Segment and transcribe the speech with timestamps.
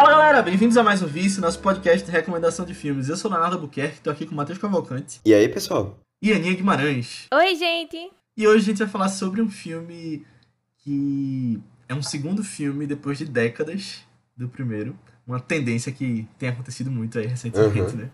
[0.00, 3.08] Fala galera, bem-vindos a mais um Vício, nosso podcast de recomendação de filmes.
[3.08, 5.98] Eu sou Leonardo Buquerque, tô aqui com o Matheus Cavalcante E aí, pessoal?
[6.22, 7.26] e Aninha Guimarães.
[7.34, 8.08] Oi, gente!
[8.36, 10.24] E hoje a gente vai falar sobre um filme
[10.84, 14.04] que é um segundo filme depois de décadas
[14.36, 14.96] do primeiro.
[15.26, 17.96] Uma tendência que tem acontecido muito aí recentemente, Uhum.
[17.96, 18.10] né?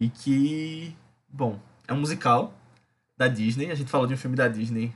[0.00, 0.96] E que,
[1.28, 2.54] bom, é um musical
[3.14, 3.70] da Disney.
[3.70, 4.94] A gente falou de um filme da Disney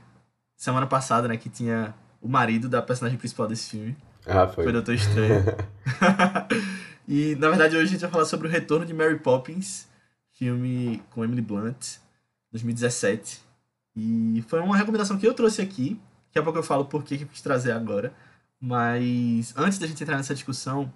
[0.57, 1.37] semana passada, né?
[1.37, 3.95] Que tinha o marido da personagem principal desse filme.
[4.25, 4.63] Ah, foi.
[4.63, 5.43] Foi Doutor Estranho.
[7.07, 9.87] e, na verdade, hoje a gente vai falar sobre o retorno de Mary Poppins,
[10.31, 11.97] filme com Emily Blunt,
[12.51, 13.41] 2017.
[13.95, 15.99] E foi uma recomendação que eu trouxe aqui.
[16.27, 18.13] Daqui a pouco eu falo por que eu quis trazer agora.
[18.59, 20.91] Mas antes da gente entrar nessa discussão,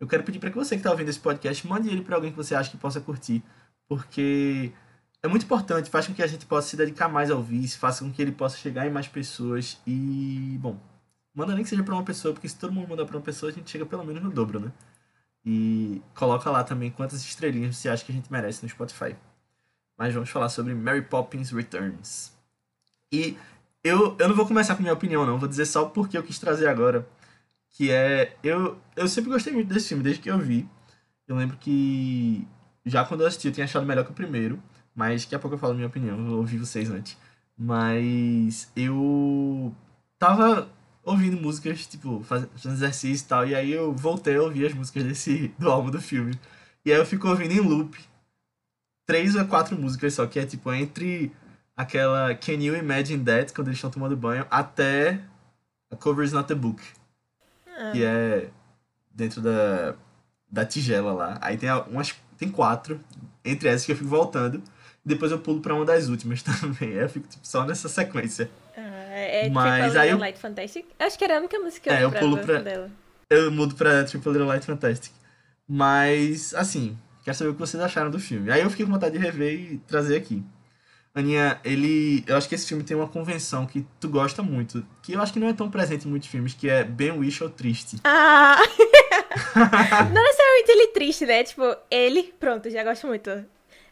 [0.00, 2.30] eu quero pedir para que você que está ouvindo esse podcast, mande ele para alguém
[2.30, 3.42] que você acha que possa curtir.
[3.86, 4.72] Porque
[5.22, 8.02] é muito importante, faz com que a gente possa se dedicar mais ao vício, faça
[8.02, 9.78] com que ele possa chegar em mais pessoas.
[9.86, 10.78] E, bom,
[11.40, 13.50] Manda nem que seja pra uma pessoa, porque se todo mundo mandar pra uma pessoa,
[13.50, 14.70] a gente chega pelo menos no dobro, né?
[15.42, 19.16] E coloca lá também quantas estrelinhas você acha que a gente merece no Spotify.
[19.96, 22.30] Mas vamos falar sobre Mary Poppins Returns.
[23.10, 23.38] E
[23.82, 25.38] eu, eu não vou começar com minha opinião, não.
[25.38, 27.08] Vou dizer só porque eu quis trazer agora.
[27.70, 28.36] Que é.
[28.44, 30.68] Eu, eu sempre gostei muito desse filme, desde que eu vi.
[31.26, 32.46] Eu lembro que.
[32.84, 34.62] Já quando eu assisti, eu tinha achado melhor que o primeiro.
[34.94, 36.18] Mas daqui a pouco eu falo minha opinião.
[36.18, 37.16] Eu vou ouvir vocês antes.
[37.56, 39.74] Mas eu.
[40.18, 40.70] Tava
[41.10, 43.46] ouvindo músicas, tipo, faz- fazendo exercício e tal.
[43.46, 46.38] E aí eu voltei a ouvir as músicas desse, do álbum do filme.
[46.84, 47.96] E aí eu fico ouvindo em loop
[49.06, 51.32] três ou quatro músicas só, que é tipo entre
[51.76, 55.20] aquela Can You Imagine That, quando eles estão tomando banho, até
[55.90, 56.82] A Cover is Not a Book,
[57.66, 58.48] Ah, que é
[59.10, 59.94] dentro da,
[60.50, 61.38] da tigela lá.
[61.40, 62.14] Aí tem umas.
[62.38, 62.98] Tem quatro,
[63.44, 64.62] entre essas que eu fico voltando.
[65.04, 66.90] Depois eu pulo pra uma das últimas também.
[66.90, 68.50] Aí eu fico tipo, só nessa sequência.
[69.10, 70.86] É tipo Mas a aí eu- Light Fantastic.
[70.98, 72.90] Acho que era a única música que É, eu eu pulo pra- dela.
[73.28, 75.12] eu mudo pra Triple Little Light Fantastic.
[75.68, 78.50] Mas, assim, quero saber o que vocês acharam do filme.
[78.50, 80.42] Aí eu fiquei com vontade de rever e trazer aqui.
[81.14, 82.24] Aninha, ele.
[82.26, 85.32] Eu acho que esse filme tem uma convenção que tu gosta muito, que eu acho
[85.32, 87.96] que não é tão presente em muitos filmes, que é Ben Wish ou Triste.
[88.04, 88.56] Ah!
[90.12, 91.42] Não necessariamente ele triste, né?
[91.44, 93.30] Tipo, ele, pronto, já gosto muito.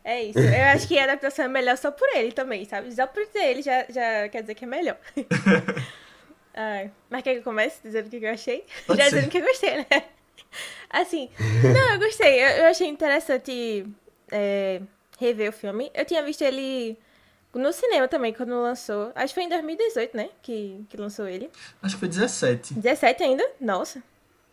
[0.05, 0.39] É isso.
[0.39, 2.95] Eu acho que a adaptação é melhor só por ele também, sabe?
[2.95, 4.97] Só por ter ele já, já quer dizer que é melhor.
[6.55, 8.65] Ai, mas quer que eu comece dizendo o que eu achei?
[8.87, 9.15] Pode já ser.
[9.17, 9.87] dizendo que eu gostei, né?
[10.91, 11.31] Assim,
[11.63, 12.43] não, eu gostei.
[12.43, 13.87] Eu, eu achei interessante
[14.33, 14.81] é,
[15.19, 15.91] rever o filme.
[15.95, 16.99] Eu tinha visto ele
[17.55, 19.13] no cinema também, quando lançou.
[19.15, 20.31] Acho que foi em 2018, né?
[20.43, 21.51] Que, que lançou ele.
[21.83, 22.75] Acho que foi 17.
[22.75, 23.47] 17 ainda?
[23.61, 24.03] Nossa.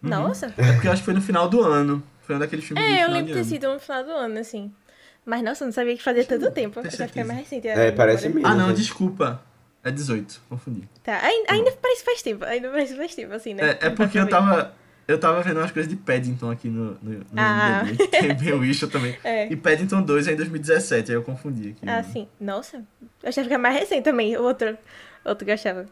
[0.04, 0.10] Uhum.
[0.10, 0.54] Nossa.
[0.58, 2.04] É porque eu acho que foi no final do ano.
[2.22, 4.74] Foi um daqueles filmes É, eu lembro de ter sido no final do ano, assim.
[5.26, 6.80] Mas, nossa, eu não sabia que fazia tanto tempo.
[6.80, 7.68] Eu já fiquei mais recente.
[7.68, 8.46] É, parece mesmo.
[8.48, 8.74] Ah, não, né?
[8.74, 9.42] desculpa.
[9.84, 10.88] É 18, confundi.
[11.04, 12.44] Tá, ainda, ainda parece faz tempo.
[12.46, 13.78] Ainda parece faz tempo, assim, né?
[13.82, 14.74] É, é porque eu tava.
[15.08, 17.84] Eu tava vendo umas coisas de Paddington aqui no, no, no Ah.
[17.86, 18.08] IMDb.
[18.10, 19.16] Tem Ben Wish também.
[19.24, 19.48] É.
[19.52, 21.88] E Paddington 2 é em 2017, aí eu confundi aqui.
[21.88, 22.28] Ah, sim.
[22.42, 22.78] Nossa.
[23.22, 24.36] Eu achava que era mais recente também.
[24.36, 24.76] O outro,
[25.24, 25.86] outro que eu achava.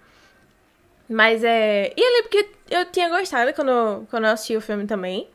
[1.07, 1.93] Mas é.
[1.95, 5.27] E eu lembro que eu tinha gostado quando, quando eu assisti o filme também.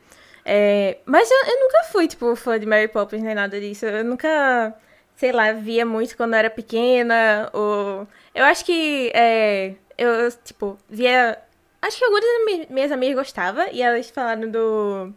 [0.45, 3.85] É, mas eu, eu nunca fui, tipo, fã de Mary Poppins nem nada disso.
[3.85, 4.73] Eu nunca,
[5.15, 7.49] sei lá, via muito quando eu era pequena.
[7.53, 8.07] Ou.
[8.33, 9.11] Eu acho que.
[9.13, 11.37] É, eu, tipo, via.
[11.81, 15.13] Acho que algumas das mi- minhas amigas gostavam e elas falaram do.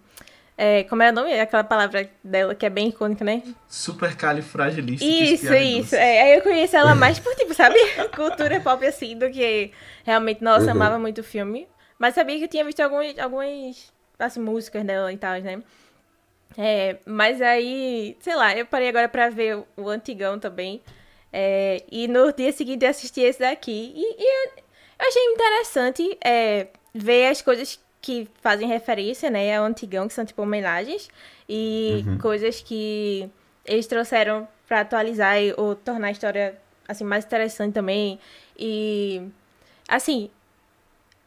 [0.57, 1.33] É, como é o nome?
[1.41, 3.43] Aquela palavra dela que é bem icônica, né?
[3.69, 5.41] Supercalifragilisticexpialidocious.
[5.41, 5.95] Isso, isso.
[5.97, 7.77] É, aí eu conheci ela mais por, tipo, sabe,
[8.15, 9.73] cultura pop assim, do que
[10.05, 10.71] realmente, nossa, Uhum.
[10.73, 11.67] amava muito o filme.
[11.99, 13.93] Mas sabia que eu tinha visto alguns, algumas
[14.27, 15.63] assim, músicas dela e tal, né?
[16.57, 20.81] É, mas aí, sei lá, eu parei agora pra ver o, antigão também.
[21.33, 23.93] É, e no dia seguinte eu assisti esse daqui.
[23.95, 24.53] E, e eu,
[25.01, 30.25] eu achei interessante é, ver as coisas que fazem referência, né, ao antigão, que são
[30.25, 31.09] tipo homenagens.
[31.49, 32.19] E Uhum.
[32.19, 33.29] coisas que
[33.65, 36.59] eles trouxeram pra atualizar e, ou tornar a história
[36.89, 38.19] assim mais interessante também.
[38.59, 39.23] E
[39.89, 40.31] assim,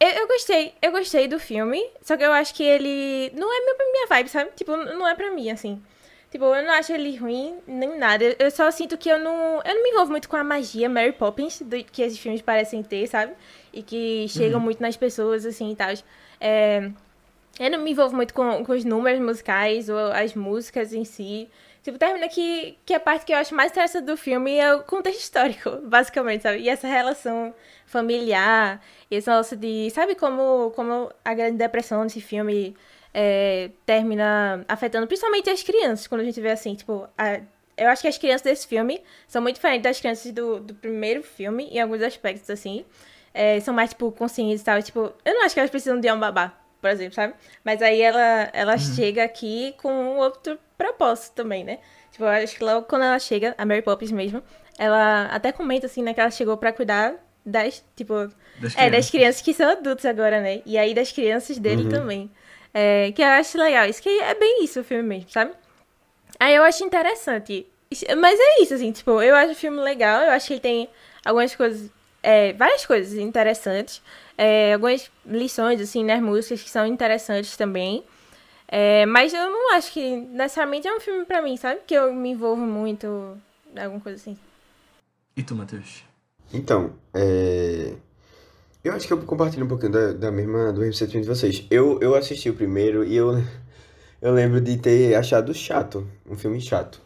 [0.00, 3.64] eu, eu gostei, eu gostei do filme, só que eu acho que ele não é
[3.64, 4.50] meu- minha vibe, sabe?
[4.54, 5.82] Tipo, não é pra mim assim.
[6.30, 8.24] Tipo, eu não acho ele ruim nem nada.
[8.38, 11.12] Eu- só sinto que eu não, eu não me envolvo muito com a magia Mary
[11.12, 13.32] Poppins do, que esses filmes parecem ter, sabe?
[13.72, 15.88] E que chegam muito nas pessoas assim e tal.
[16.40, 16.90] É,
[17.58, 21.48] eu não me envolvo muito com, com os números musicais ou as músicas em si.
[21.86, 24.82] Tipo, termina que, que a parte que eu acho mais interessante do filme é o
[24.82, 26.58] contexto histórico, basicamente, sabe?
[26.58, 27.54] E essa relação
[27.86, 29.88] familiar, e esse negócio de...
[29.90, 32.76] Sabe como, como a Grande Depressão desse filme
[33.14, 37.08] é, termina afetando principalmente as crianças, quando a gente vê assim, tipo...
[37.16, 37.40] a-
[37.76, 41.22] eu acho que as crianças desse filme são muito diferentes das crianças do, do primeiro
[41.22, 42.84] filme, em alguns aspectos, assim.
[43.32, 44.82] É, são mais, tipo, conscientes e tal.
[44.82, 47.34] Tipo, eu não acho que elas precisam de um babá, por exemplo, sabe?
[47.62, 48.78] Mas aí ela, ela uhum.
[48.78, 51.78] chega aqui com outro propósito também, né?
[52.12, 54.42] Tipo, eu acho que logo quando ela chega, a Mary Poppins mesmo,
[54.78, 57.14] ela até comenta assim, né, que ela chegou para cuidar
[57.44, 58.28] das, tipo,
[58.58, 60.62] das é, das crianças que são adultos agora, né?
[60.66, 61.88] E aí das crianças dele uhum.
[61.88, 62.30] também.
[62.74, 63.86] É, que eu acho legal.
[63.86, 65.52] Isso que é bem isso o filme mesmo, sabe?
[66.38, 67.66] Aí eu acho interessante.
[68.18, 70.88] Mas é isso, assim, tipo, eu acho o filme legal, eu acho que ele tem
[71.24, 71.88] algumas coisas,
[72.22, 74.02] é, várias coisas interessantes,
[74.36, 78.04] é, algumas lições, assim, nas músicas que são interessantes também.
[78.68, 81.80] É, mas eu não acho que necessariamente é um filme pra mim, sabe?
[81.86, 83.36] Que eu me envolvo muito,
[83.76, 84.36] alguma coisa assim.
[85.36, 86.04] E tu, Matheus?
[86.52, 87.92] Então, é...
[88.82, 91.66] eu acho que eu compartilho um pouquinho da, da mesma, do mesmo sentimento de vocês.
[91.70, 93.32] Eu, eu assisti o primeiro e eu,
[94.20, 97.00] eu lembro de ter achado chato, um filme chato.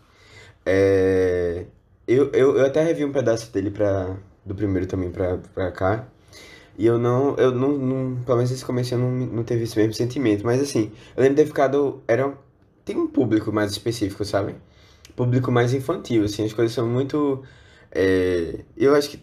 [0.65, 1.67] É...
[2.07, 6.09] Eu, eu, eu até revi um pedaço dele pra, do primeiro também pra, pra cá.
[6.79, 9.77] E eu não, eu não, não, pelo menos esse começo eu não, não teve esse
[9.77, 10.45] mesmo sentimento.
[10.45, 12.33] Mas assim, eu lembro de ter ficado, era,
[12.85, 14.55] tem um público mais específico, sabe?
[15.15, 17.43] Público mais infantil, assim, as coisas são muito
[17.93, 19.21] é, eu acho que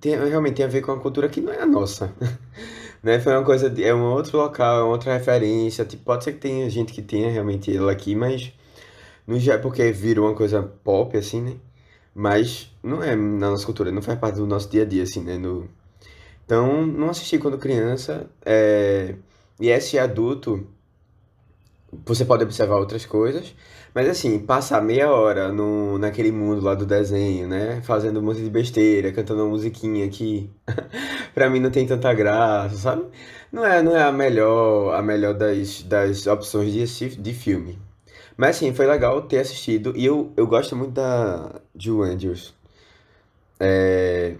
[0.00, 2.12] tem, realmente tem a ver com uma cultura que não é a nossa.
[3.02, 3.18] né?
[3.20, 5.84] Foi uma coisa, é um outro local, é uma outra referência.
[5.84, 8.52] Tipo, pode ser que tenha gente que tenha realmente ela aqui, mas
[9.26, 11.56] no é porque virou uma coisa pop, assim, né?
[12.14, 15.22] Mas não é na nossa cultura, não faz parte do nosso dia a dia, assim,
[15.22, 15.36] né?
[15.36, 15.68] No...
[16.44, 18.26] Então, não assisti quando criança.
[18.44, 19.14] É...
[19.60, 20.66] E esse adulto,
[22.04, 23.54] você pode observar outras coisas.
[23.94, 27.80] Mas assim, passar meia hora no, naquele mundo lá do desenho, né?
[27.82, 30.50] Fazendo monte de besteira, cantando uma musiquinha que
[31.32, 33.04] pra mim não tem tanta graça, sabe?
[33.52, 37.78] Não é, não é a melhor, a melhor das, das opções de, de filme.
[38.36, 39.92] Mas assim, foi legal ter assistido.
[39.96, 42.52] E eu, eu gosto muito da Jill Andrews.
[43.60, 44.36] É...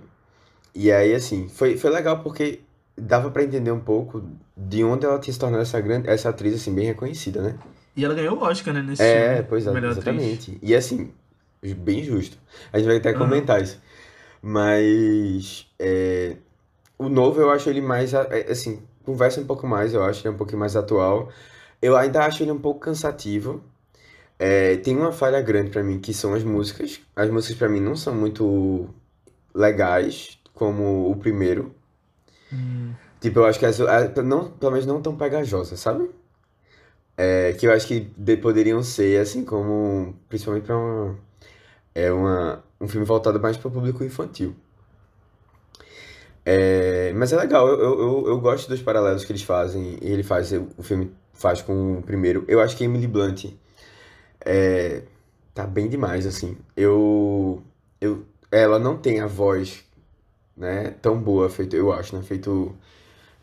[0.74, 2.60] E aí, assim, foi, foi legal porque
[2.96, 4.24] dava para entender um pouco
[4.56, 7.58] de onde ela tinha se tornado essa, grande, essa atriz, assim, bem reconhecida, né?
[7.96, 9.48] E ela ganhou o Oscar, né, nesse é, filme.
[9.48, 10.50] Pois é, exatamente.
[10.52, 10.70] Atriz.
[10.70, 11.12] E assim,
[11.62, 12.36] bem justo.
[12.72, 13.64] A gente vai até comentar uhum.
[13.64, 13.80] isso.
[14.42, 16.36] Mas é,
[16.98, 20.28] o novo eu acho ele mais, é, assim, conversa um pouco mais, eu acho, ele
[20.28, 21.30] é um pouquinho mais atual.
[21.80, 23.62] Eu ainda acho ele um pouco cansativo.
[24.38, 27.00] É, tem uma falha grande para mim, que são as músicas.
[27.14, 28.88] As músicas para mim não são muito
[29.54, 31.74] legais, como o primeiro.
[32.52, 32.92] Hum.
[33.20, 33.78] Tipo, eu acho que as,
[34.24, 36.10] não, pelo menos não tão pegajosas, sabe?
[37.16, 40.14] É, que eu acho que de, poderiam ser, assim, como.
[40.28, 41.18] Principalmente para uma.
[41.94, 44.54] É uma, um filme voltado mais para o público infantil.
[46.44, 49.96] É, mas é legal, eu, eu, eu gosto dos paralelos que eles fazem.
[50.02, 52.44] E ele faz, o filme faz com o primeiro.
[52.48, 53.46] Eu acho que Emily Blunt
[54.44, 55.02] é,
[55.54, 56.56] tá bem demais, assim.
[56.76, 57.62] Eu,
[58.00, 59.84] eu, ela não tem a voz
[60.56, 62.22] né, tão boa, feito, eu acho, né?
[62.22, 62.74] Feito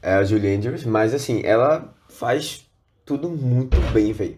[0.01, 2.67] é, a Julie Andrews, mas assim, ela faz
[3.05, 4.37] tudo muito bem, velho.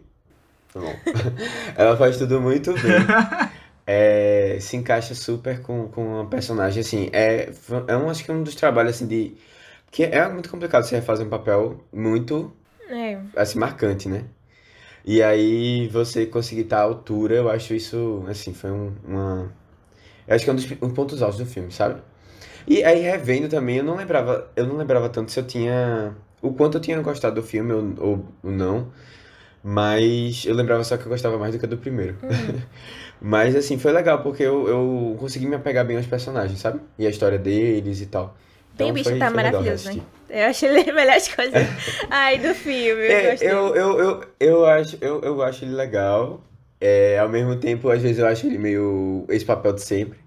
[0.74, 0.94] Tá bom.
[1.78, 2.82] ela faz tudo muito bem.
[3.86, 7.52] É, se encaixa super com, com a personagem, assim, é,
[7.86, 9.36] é um, acho que é um dos trabalhos, assim, de...
[9.92, 12.54] que é muito complicado você fazer um papel muito,
[12.90, 13.20] é.
[13.36, 14.24] assim, marcante, né?
[15.04, 19.52] E aí você conseguir estar à altura, eu acho isso, assim, foi um, uma...
[20.26, 22.02] Eu acho que é um dos um pontos altos do filme, sabe?
[22.68, 26.54] E aí, revendo também, eu não lembrava, eu não lembrava tanto se eu tinha o
[26.54, 28.92] quanto eu tinha gostado do filme ou, ou, ou não.
[29.64, 32.18] Mas eu lembrava só que eu gostava mais do que do primeiro.
[32.22, 32.62] Uhum.
[33.22, 36.82] mas assim, foi legal, porque eu, eu consegui me apegar bem aos personagens, sabe?
[37.00, 38.36] E a história deles e tal.
[38.76, 40.02] Então, o bicho foi, tá foi maravilhoso, né?
[40.30, 41.54] Eu achei ele a melhor coisa
[42.10, 43.04] ai, do filme.
[43.04, 46.44] Eu, é, eu, eu, eu, eu, acho, eu, eu acho ele legal.
[46.82, 50.20] É, ao mesmo tempo, às vezes eu acho ele meio esse papel de sempre.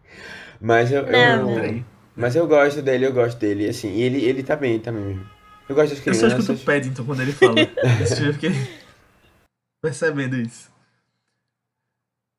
[0.60, 1.50] Mas eu, não.
[1.50, 1.84] eu,
[2.16, 3.90] mas eu gosto dele, eu gosto dele, assim.
[3.90, 5.24] E ele, ele tá bem, tá mesmo.
[5.68, 6.22] Eu gosto das crianças.
[6.22, 7.54] Eu só escuto o Paddington quando ele fala.
[7.60, 8.50] eu fiquei
[9.82, 10.70] percebendo isso.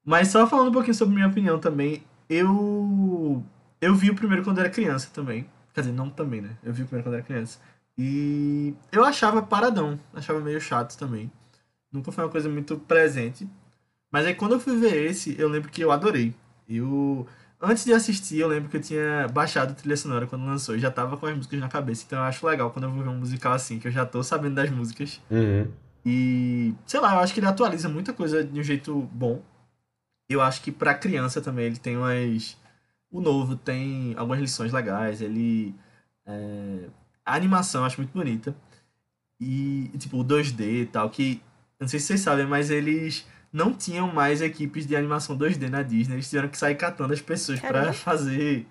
[0.04, 3.44] Mas só falando um pouquinho sobre minha opinião também, eu
[3.82, 5.48] eu vi o primeiro quando era criança também.
[5.74, 6.58] Quer dizer, não também, né?
[6.64, 7.60] Eu vi o primeiro quando era criança.
[7.98, 11.32] E eu achava paradão, achava meio chato também.
[11.92, 13.48] Nunca foi uma coisa muito presente.
[14.12, 16.34] Mas aí quando eu fui ver esse, eu lembro que eu adorei.
[16.68, 17.28] Eu
[17.60, 20.80] Antes de assistir, eu lembro que eu tinha baixado a trilha sonora quando lançou e
[20.80, 22.04] já tava com as músicas na cabeça.
[22.06, 24.22] Então eu acho legal quando eu vou ver um musical assim, que eu já tô
[24.22, 25.20] sabendo das músicas.
[25.32, 25.68] Uhum.
[26.06, 29.42] E, sei lá, eu acho que ele atualiza muita coisa de um jeito bom.
[30.30, 32.58] Eu acho que pra criança também ele tem umas.
[33.10, 35.22] O novo tem algumas lições legais.
[35.22, 35.76] Ele.
[36.26, 36.90] É...
[37.26, 38.56] A animação eu acho muito bonita.
[39.40, 41.42] E, tipo, o 2D e tal, que.
[41.80, 45.82] Não sei se vocês sabem, mas eles não tinham mais equipes de animação 2D na
[45.82, 46.16] Disney.
[46.16, 48.66] Eles tiveram que sair catando as pessoas para fazer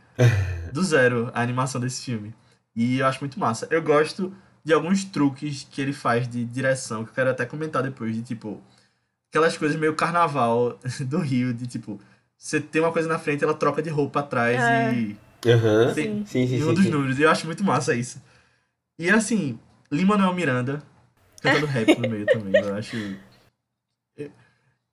[0.73, 2.35] do zero a animação desse filme.
[2.75, 3.67] E eu acho muito massa.
[3.71, 4.33] Eu gosto
[4.65, 8.23] de alguns truques que ele faz de direção, que eu quero até comentar depois, de
[8.23, 8.61] tipo,
[9.31, 12.01] aquelas coisas meio carnaval do Rio, de tipo,
[12.37, 14.93] você tem uma coisa na frente, ela troca de roupa atrás É.
[14.93, 15.17] e
[15.47, 15.95] Aham.
[15.95, 16.25] Sim.
[16.27, 16.65] Sim, sim, em sim.
[16.65, 16.91] um dos sim.
[16.91, 17.19] números.
[17.19, 18.21] E eu acho muito massa isso.
[18.99, 19.59] E assim,
[19.91, 20.83] Lin-Manuel Miranda
[21.41, 22.53] cantando rap no meio também.
[22.61, 22.97] Eu acho.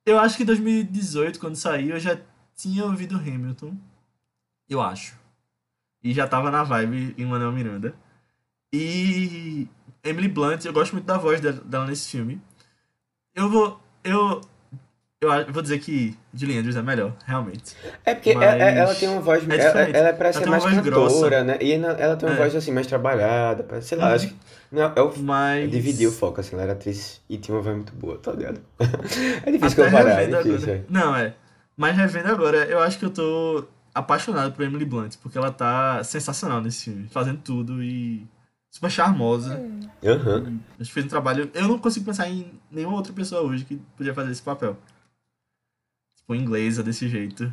[0.06, 2.18] Eu- acho que em 2018, quando saiu, eu já
[2.54, 3.76] tinha ouvido Hamilton.
[4.68, 5.16] Eu acho.
[6.02, 7.94] E já tava na vibe Lin-Manuel Miranda.
[8.72, 9.68] E
[10.02, 12.40] Emily Blunt, eu gosto muito da voz dela, dela nesse filme.
[13.34, 13.80] Eu vou.
[14.02, 14.40] Eu.
[15.22, 17.74] Eu vou dizer que Julie Andrews é melhor, realmente.
[18.04, 19.42] É porque Mas ela, ela tem uma voz.
[19.48, 19.96] é ela, diferente.
[19.96, 21.44] ela parece Ela ser mais cantora, grossa.
[21.44, 21.58] né?
[21.62, 22.38] E ela, ela tem uma É.
[22.38, 23.80] voz assim mais trabalhada.
[23.80, 24.14] Sei lá, Uhum.
[24.14, 24.36] acho que.
[24.70, 25.70] Não, é o, Mas.
[25.70, 26.54] dividir o foco, assim.
[26.54, 28.60] Ela era atriz e tinha uma voz muito boa, tá ligado?
[29.46, 30.56] é difícil Até comparar, é difícil.
[30.74, 30.84] agora.
[30.90, 31.34] Não, é.
[31.76, 36.04] Mas revendo agora, eu acho que eu tô apaixonado por Emily Blunt, porque ela tá
[36.04, 38.26] sensacional nesse filme, fazendo tudo e
[38.70, 39.58] super charmosa.
[40.02, 40.10] é.
[40.10, 40.58] Aham.
[40.78, 41.50] Acho que fez um trabalho.
[41.54, 44.76] Eu não consigo pensar em nenhuma outra pessoa hoje que podia fazer esse papel.
[46.24, 47.52] Tipo, inglesa desse jeito.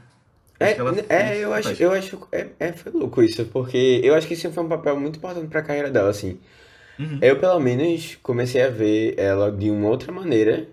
[0.59, 3.99] É, Acho que ela é, eu acho, eu acho, é, é, foi louco isso, porque
[4.03, 6.39] eu acho que isso foi um papel muito importante pra carreira dela, assim.
[6.99, 7.17] Uhum.
[7.21, 10.67] Eu, pelo menos, comecei a ver ela de uma outra maneira,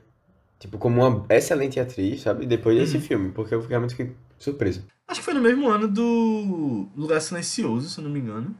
[0.58, 2.46] tipo, como uma excelente atriz, sabe?
[2.46, 3.00] Depois desse Uhum.
[3.02, 4.84] filme, porque eu fiquei surpreso.
[5.08, 8.54] Acho que foi no mesmo ano do Lugar Silencioso, se eu não me engano.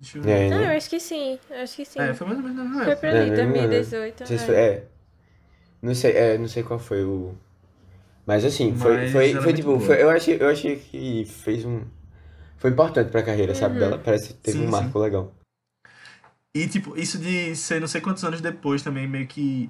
[0.00, 0.30] Deixa eu ver.
[0.30, 0.76] É, Ah, eu né?
[0.76, 1.38] acho que sim.
[1.48, 2.00] Eu acho que sim.
[2.00, 3.68] É, foi mais ou menos na Foi pra ali, É, mesmo ano.
[3.68, 4.20] 2018.
[4.20, 4.46] Não sei se é.
[4.46, 4.84] foi, é.
[5.80, 7.34] Não sei, é, não sei qual foi o.
[8.26, 11.24] Mas assim, foi, Mas foi, é foi muito tipo, foi- eu achei, eu achei que
[11.26, 11.82] fez um.
[12.56, 13.74] Foi importante pra carreira, sabe?
[13.74, 13.80] Uhum.
[13.80, 15.34] Dela parece que teve Sim, um marco legal.
[16.56, 19.68] E, tipo, isso de ser não sei quantos anos depois também, meio que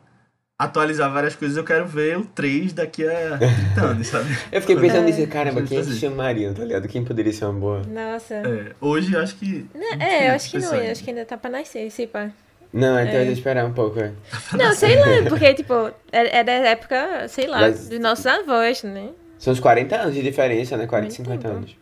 [0.58, 1.56] atualizar várias coisas.
[1.56, 4.28] Eu quero ver o 3 daqui a 30 anos, sabe?
[4.52, 5.10] Eu fiquei pensando É.
[5.10, 5.98] nisso, caramba, quem fazer.
[5.98, 6.86] chamariam, tá ligado?
[6.86, 7.82] Quem poderia ser uma boa.
[7.84, 8.34] Nossa.
[8.34, 9.66] É, hoje eu acho que.
[9.98, 12.30] É, eu acho que não, Pensar eu acho que ainda tá pra nascer, esse pá.
[12.74, 13.30] Não, então É.
[13.30, 14.12] esperar um pouco, é.
[14.58, 15.72] Não, sei lá, porque, tipo,
[16.10, 19.12] é, é da época, sei lá, Mas- dos nossos avós, né?
[19.38, 20.84] São uns 40 anos de diferença, né?
[20.86, 21.54] 40, Muito 50 tempo.
[21.56, 21.76] anos.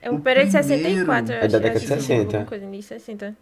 [0.00, 1.96] É um O período de primeiro 64, eu é da acho, década de que é
[1.96, 2.22] 60.
[2.38, 3.36] Alguma coisa de 60.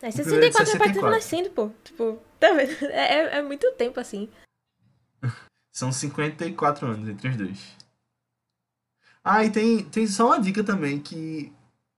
[0.00, 1.10] É, primeiro é de 64 meu pai tava 64.
[1.10, 1.70] nascendo, pô.
[1.84, 2.72] Tipo, tá vendo?
[2.90, 4.28] É, é, é muito tempo assim.
[5.72, 7.58] São 54 anos entre os dois.
[9.22, 11.52] Ah, e tem, tem só uma dica também que.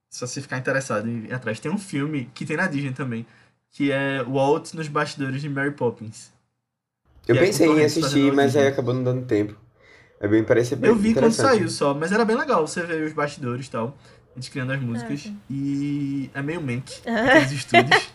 [0.09, 3.25] Se você ficar interessado em ir atrás, tem um filme que tem na Disney também,
[3.71, 6.31] que é Walt nos bastidores de Mary Poppins.
[7.27, 9.55] Eu é pensei em assistir, mas aí acabou não dando tempo.
[10.19, 13.03] É bem, parece bem Eu vi quando saiu só, mas era bem legal você ver
[13.03, 13.97] os bastidores e tal.
[14.35, 15.21] Eles criando as músicas.
[15.21, 15.37] sim.
[15.49, 18.09] e é meio Mank, aqueles estúdios.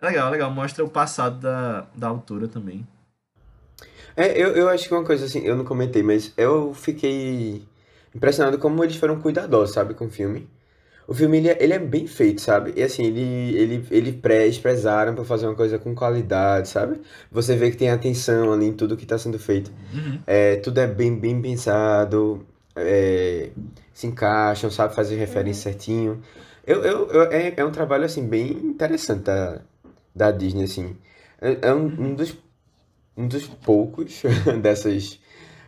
[0.00, 0.50] É legal, legal.
[0.50, 2.86] Mostra o passado da, da autora também.
[4.16, 7.62] É, eu, eu acho que uma coisa assim, eu não comentei, mas eu fiquei
[8.12, 10.48] impressionado como eles foram cuidadosos, sabe, com o filme.
[11.08, 12.74] O filme, ele é, ele é bem feito, sabe?
[12.76, 13.22] E assim, ele,
[13.56, 17.00] ele, ele pré, eles prezaram pra fazer uma coisa com qualidade, sabe?
[17.32, 19.72] Você vê que tem atenção ali em tudo que tá sendo feito.
[19.92, 20.20] Uhum.
[20.26, 22.46] É, tudo é bem, bem pensado,
[22.76, 23.50] é,
[23.94, 26.22] se encaixam, sabe fazer referência certinho.
[26.66, 29.62] Eu, eu, eu- é, é um trabalho, assim, bem interessante da,
[30.14, 30.96] da Disney, assim.
[31.40, 32.36] É, é um, um dos,
[33.16, 34.22] um dos poucos
[34.62, 35.18] dessas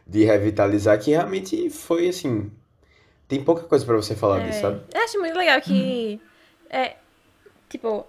[0.06, 2.50] de revitalizar que realmente foi, assim,
[3.30, 4.80] tem pouca coisa pra você falar disso, É, sabe?
[4.92, 6.20] eu acho muito legal que.
[6.68, 6.96] É,
[7.68, 8.06] tipo.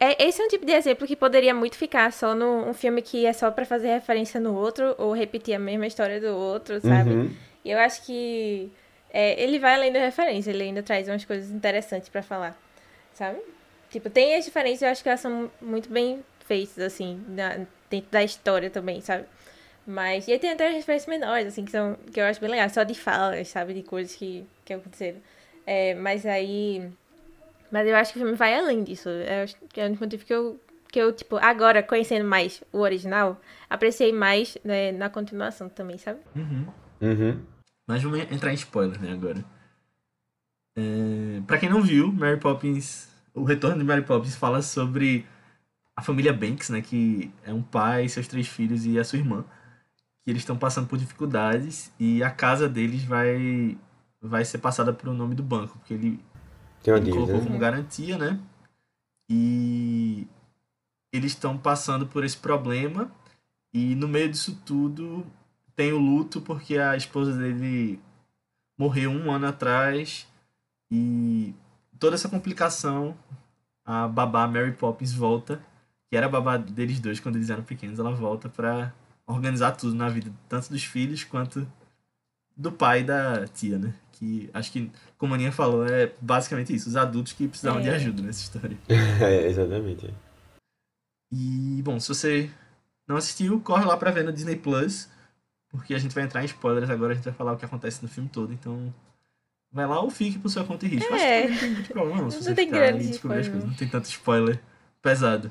[0.00, 3.00] É, esse é um tipo de exemplo que poderia muito ficar só num um filme
[3.00, 6.80] que é só pra fazer referência no outro ou repetir a mesma história do outro,
[6.80, 7.10] sabe?
[7.10, 7.30] Uhum.
[7.64, 8.70] E eu acho que
[9.10, 12.58] é, ele vai além da referência, ele ainda traz umas coisas interessantes pra falar,
[13.14, 13.38] sabe?
[13.90, 18.10] Tipo, tem as diferenças, eu acho que elas são muito bem feitas, assim, na- dentro
[18.10, 19.24] da história também, sabe?
[19.86, 22.50] Mas, e aí tem até as referências menores, assim, que, são, que eu acho bem
[22.50, 23.72] legal, só de falas, sabe?
[23.74, 25.20] De coisas que, que aconteceram.
[25.66, 26.90] É, mas aí.
[27.70, 29.08] Mas eu acho que o filme vai além disso.
[29.08, 30.60] Eu acho que é o único motivo que eu,
[30.92, 36.20] que eu, tipo, agora, conhecendo mais o original, apreciei mais né, na continuação também, sabe?
[36.36, 36.66] Uhum.
[37.00, 37.42] Uhum.
[37.86, 39.44] Mas vamos entrar em spoiler, né, agora.
[40.76, 45.26] É, pra quem não viu, Mary Poppins, o retorno de Mary Poppins fala sobre
[45.96, 49.44] a família Banks, né, que é um pai, seus três filhos e a sua irmã,
[50.24, 53.76] que eles estão passando por dificuldades e a casa deles vai
[54.26, 56.20] vai ser passada para o nome do banco, porque ele
[56.82, 57.46] Tem uma ele dívida, colocou né?
[57.46, 58.40] como garantia, né?
[59.28, 60.26] E
[61.12, 63.10] eles estão passando por esse problema
[63.72, 65.24] e no meio disso tudo
[65.76, 68.00] tem o luto porque a esposa dele
[68.78, 70.26] morreu um ano atrás
[70.90, 71.54] e
[71.98, 73.16] toda essa complicação
[73.84, 75.60] a babá Mary Poppins volta
[76.10, 78.92] que era a babá deles dois quando eles eram pequenos ela volta pra
[79.26, 81.66] organizar tudo na vida tanto dos filhos quanto
[82.56, 86.88] do pai da tia né Que acho que, como a Aninha falou, é basicamente isso.
[86.88, 87.94] Os adultos que precisavam de É.
[87.94, 88.76] ajuda nessa história.
[89.20, 90.08] É, exatamente.
[91.32, 92.50] E, bom, se você
[93.08, 95.08] não assistiu, corre lá pra ver no Disney Plus.
[95.70, 98.00] Porque a gente vai entrar em spoilers agora, a gente vai falar o que acontece
[98.00, 98.52] no filme todo.
[98.52, 98.94] Então,
[99.72, 101.12] vai lá ou fique por sua conta e risco.
[101.12, 101.42] Acho É.
[101.42, 102.30] que não tem muito problema, não.
[102.30, 103.64] Se Não você tem ficar e descobrir as coisas.
[103.64, 103.70] não.
[103.70, 104.60] Não tem tanto spoiler
[105.02, 105.50] pesado.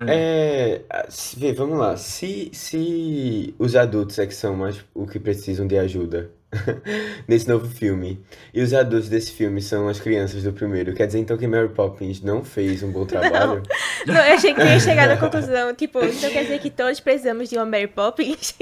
[0.00, 1.96] É, se- vê, vamos lá.
[1.96, 6.30] Se, se os adultos é que são mais o que precisam de ajuda
[7.28, 8.20] nesse novo filme,
[8.54, 11.68] e os adultos desse filme são as crianças do primeiro, quer dizer então que Mary
[11.68, 13.62] Poppins não fez um bom trabalho?
[14.06, 15.74] Não, eu achei que ia chegar na conclusão.
[15.74, 18.54] Tipo, então quer dizer que todos precisamos de uma Mary Poppins?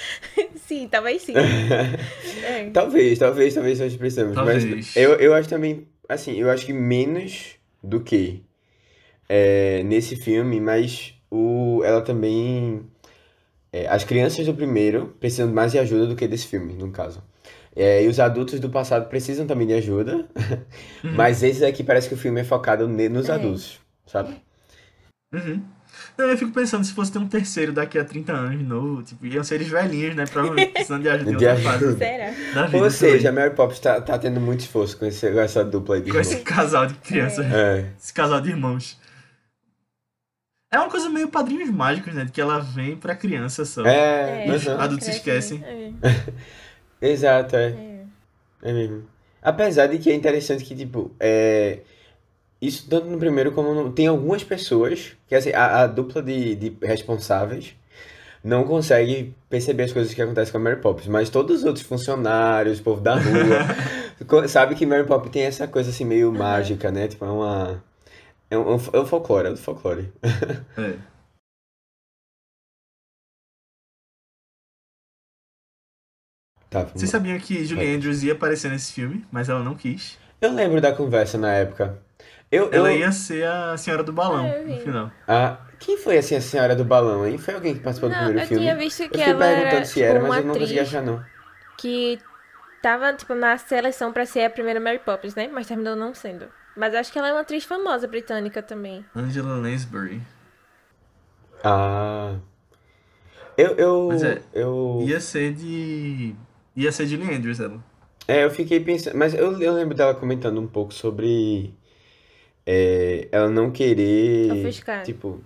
[0.66, 1.34] sim, talvez sim.
[1.36, 2.70] É.
[2.70, 4.34] Talvez, talvez, talvez nós precisamos.
[4.34, 4.64] Talvez.
[4.64, 8.42] Mas eu, eu acho também, assim, eu acho que menos do que
[9.28, 12.82] é, nesse filme, mas o, ela também.
[13.72, 17.22] é, as crianças do primeiro precisam mais de ajuda do que desse filme, no caso.
[17.76, 20.26] É, e os adultos do passado precisam também de ajuda,
[21.14, 23.32] mas esse aqui parece que o filme é focado nos É.
[23.32, 24.34] adultos, sabe?
[25.32, 25.62] Uhum.
[26.18, 29.02] Não, eu fico pensando, se fosse ter um terceiro daqui a 30 anos de novo,
[29.02, 30.24] tipo, iam ser eles velhinhos, né?
[30.26, 31.98] Provavelmente precisando de ajuda em De outra fase ajuda.
[31.98, 32.70] Será?
[32.82, 33.32] Ou seja, a.
[33.32, 36.18] Mary Poppins tá, tá tendo muito esforço com, esse, com essa dupla aí de com
[36.18, 36.44] esse irmãos.
[36.48, 37.86] casal de crianças, É.
[37.98, 38.98] esse casal de irmãos.
[40.72, 42.24] É uma coisa meio padrinhos mágicos, né?
[42.24, 43.84] De que ela vem pra criança só.
[43.84, 44.78] É, É, aham.
[44.80, 45.58] adultos cresce, esquecem.
[45.58, 45.94] né?
[47.00, 47.68] Exato, é.
[47.68, 48.00] É, é.
[48.62, 49.04] É mesmo.
[49.42, 51.80] Apesar de que é interessante que, tipo, é...
[52.60, 53.90] Isso tanto no primeiro como no...
[53.90, 57.74] Tem algumas pessoas que, assim, a, a dupla de, de responsáveis
[58.44, 61.84] não consegue perceber as coisas que acontecem com a Mary Poppins, mas todos os outros
[61.84, 66.90] funcionários, o povo da rua, sabe que Mary Poppins tem essa coisa, assim, meio mágica,
[66.90, 67.08] né?
[67.08, 67.84] Tipo, é uma...
[68.50, 70.12] É um, é um folclore, é do folclore.
[70.76, 70.94] É.
[76.70, 77.06] Tá, lá.
[77.06, 80.18] sabiam que Julie Andrews ia aparecer nesse filme, mas ela não quis.
[80.40, 81.98] Eu lembro da conversa na época.
[82.50, 82.72] Eu, eu...
[82.72, 85.10] Ela ia ser a senhora do balão Ah, eu no final.
[85.26, 87.38] Ah, quem foi, assim, a senhora do balão, hein?
[87.38, 88.62] Foi alguém que participou do Não, primeiro eu filme?
[88.62, 90.56] tinha visto Eu que fiquei ela perguntando era se tipo, era, uma mas eu não
[90.56, 91.24] consegui achar, não.
[91.76, 92.18] que
[92.82, 95.48] tava, tipo, na seleção pra ser a primeira Mary Poppins, né?
[95.52, 96.46] Mas terminou não sendo.
[96.76, 99.04] Mas acho que ela é uma atriz famosa britânica também.
[99.14, 100.22] Angela Lansbury.
[101.64, 102.36] Ah.
[103.56, 106.34] Eu, eu, Mas é, eu, Ia ser de.
[106.80, 107.78] Ia ser Julie Andrews, ela.
[108.26, 111.74] é, eu fiquei pensando, mas eu, eu lembro dela comentando um pouco sobre
[112.66, 115.02] é, ela não querer, Ofuscar.
[115.02, 115.40] tipo,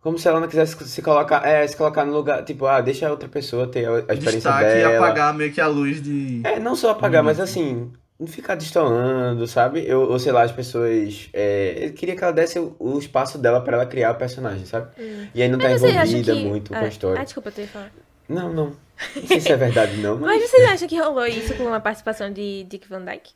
[0.00, 3.08] como se ela não quisesse se colocar, é, se colocar no lugar, tipo, ah, deixa
[3.08, 4.96] a outra pessoa ter a, a experiência Destaque e dela.
[4.96, 6.40] apagar meio que a luz de.
[6.44, 9.82] É, não só apagar, mas assim, não ficar destoando, sabe?
[9.86, 11.28] Eu, ou sei lá, as pessoas.
[11.32, 14.66] É, eu queria que ela desse o, o espaço dela pra ela criar o personagem,
[14.66, 14.90] sabe?
[15.34, 15.70] E aí não tá Hum.
[15.72, 16.44] Mas envolvida que...
[16.44, 17.20] muito com ah, a história.
[17.20, 17.92] Ah, desculpa, eu ia falar.
[18.28, 18.72] Não, não.
[19.16, 20.50] Não sei se é verdade, não, Mas mas.
[20.50, 23.32] vocês acham que rolou isso com a participação de Dick Van Dyke?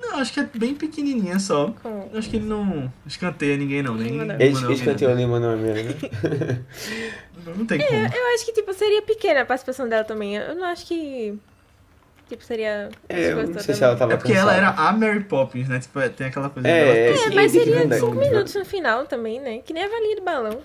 [0.00, 1.72] Não, acho que é bem pequenininha só.
[1.82, 2.10] Com...
[2.14, 3.94] Acho que ele não escanteia ninguém, não.
[3.94, 4.10] Nem.
[4.12, 5.14] Lin-Manuel eles cantam Miranda.
[5.14, 5.72] o Lima Miranda,
[6.44, 6.64] né?
[7.46, 7.98] Não, não tem como.
[7.98, 10.36] Eu acho que, tipo, seria pequena a participação dela também.
[10.36, 11.38] Eu não acho que...
[12.28, 12.88] Tipo, seria...
[13.08, 14.80] É, eu não sei se ela tava É porque ela cansada.
[14.80, 15.78] era a Mary Poppins, né?
[15.78, 18.00] Tipo, tem aquela coisa É, dela é, É, mas seria Van Dyke.
[18.00, 19.58] cinco minutos no final também, né?
[19.58, 20.60] Que nem a valinha do balão.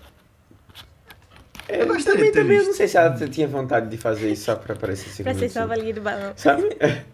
[1.69, 3.97] É, Eu gostaria também, de ter também eu não sei se ela tinha vontade de
[3.97, 5.77] fazer isso só pra aparecer cinco Pra ser só a minutos.
[5.77, 6.33] valinha do balão.
[6.35, 6.63] Sabe?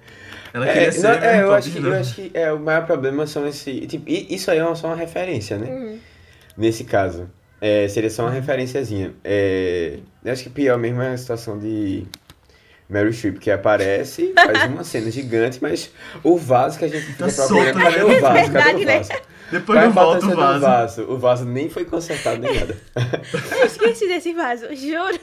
[0.53, 2.85] Ela É, queria ser não, é, eu acho que, eu acho que é, o maior
[2.85, 3.81] problema são esse.
[3.87, 5.67] Tipo, isso aí é só uma referência, né?
[5.69, 5.99] Uhum.
[6.57, 7.29] Nesse caso.
[7.59, 9.13] É, seria só uma referenciazinha.
[9.23, 12.05] É, eu acho que pior mesmo é a situação de
[12.89, 15.91] Mary Streep, que aparece, faz uma cena gigante, mas
[16.23, 18.03] o vaso que a gente fica Tá procurando, cadê né?
[18.03, 18.51] o vaso?
[18.53, 19.01] Cadê Verdade, o né?
[19.59, 20.59] Depois eu volto o do vaso.
[20.59, 21.01] vaso?
[21.09, 22.75] O vaso nem foi consertado nem nada.
[23.59, 25.19] Eu esqueci desse vaso, juro.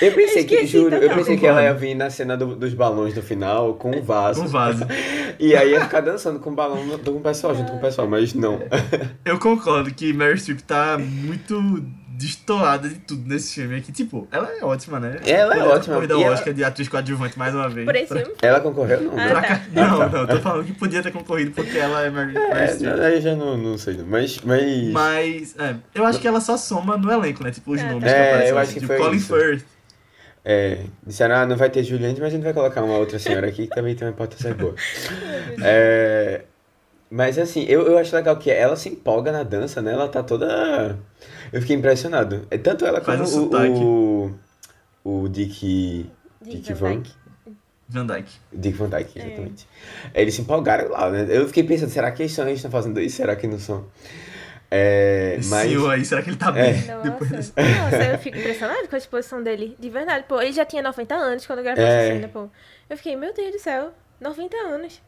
[0.00, 2.72] Eu pensei que, esqueci juro, eu pensei que ela ia vir na cena do- dos
[2.74, 4.42] balões no final com o vaso.
[4.42, 4.84] Um vaso.
[5.38, 8.06] E aí ia ficar dançando com o balão com o pessoal, junto com o pessoal,
[8.08, 8.60] mas não.
[9.24, 11.84] Eu concordo que Mary Streep tá muito
[12.16, 13.92] destoada de tudo nesse filme aqui.
[13.92, 15.20] Tipo, ela é ótima, né?
[15.26, 15.94] Ela é ótima.
[15.94, 17.84] concorrido ao E ela- Oscar de atriz coadjuvante mais uma vez.
[17.84, 18.34] Por esse Pra- filme.
[18.42, 19.00] Ela concorreu?
[19.02, 19.12] Não.
[19.12, 19.28] Ah, né?
[19.30, 19.48] pra tá.
[19.48, 22.74] cá- Não, não, tô falando que podia ter concorrido porque ela é Mary, Mary É,
[22.80, 24.06] não, aí já não, não sei, não.
[24.06, 24.40] Mas.
[24.42, 24.90] mas...
[24.92, 27.50] Mas, é, eu acho que ela só soma no elenco, né?
[27.50, 28.08] Tipo, os É, nomes tá.
[28.10, 28.48] que É, aparecem.
[28.50, 29.34] eu assim, acho que tipo, foi Colin isso.
[29.36, 29.64] Firth.
[30.48, 33.48] É, disseram, ah, não vai ter Juliette, mas a gente vai colocar uma outra senhora
[33.48, 34.74] aqui que também tem uma importância boa.
[35.62, 36.42] É,
[37.10, 39.92] mas assim, eu, eu acho legal que ela se empolga na dança, né?
[39.92, 40.98] Ela tá toda.
[41.52, 42.46] Eu fiquei impressionado.
[42.50, 44.38] É tanto ela Faz como o,
[45.04, 46.10] o, o Dick.
[46.42, 46.96] Dick Dick Van Van.
[46.96, 47.12] Dyke.
[47.88, 48.32] Van Dyke.
[48.52, 49.26] Dick Van Dyke, É.
[49.26, 49.68] exatamente.
[50.14, 51.26] Eles se empolgaram lá, né?
[51.28, 53.16] Eu fiquei pensando, será que eles são- eles estão fazendo isso?
[53.16, 53.86] Será que não são?
[54.70, 55.68] É, Esse mas.
[55.68, 56.72] senhor aí, será que ele tá É.
[56.72, 56.86] bem?
[56.86, 57.52] Nossa, Depois desse...
[57.56, 59.76] nossa, eu fico impressionada com a exposição dele.
[59.78, 62.08] De verdade, pô, ele já tinha 90 anos quando gravou É.
[62.08, 62.48] essa cena, pô.
[62.90, 63.92] Eu fiquei, meu Deus do céu.
[64.20, 65.00] 90 anos.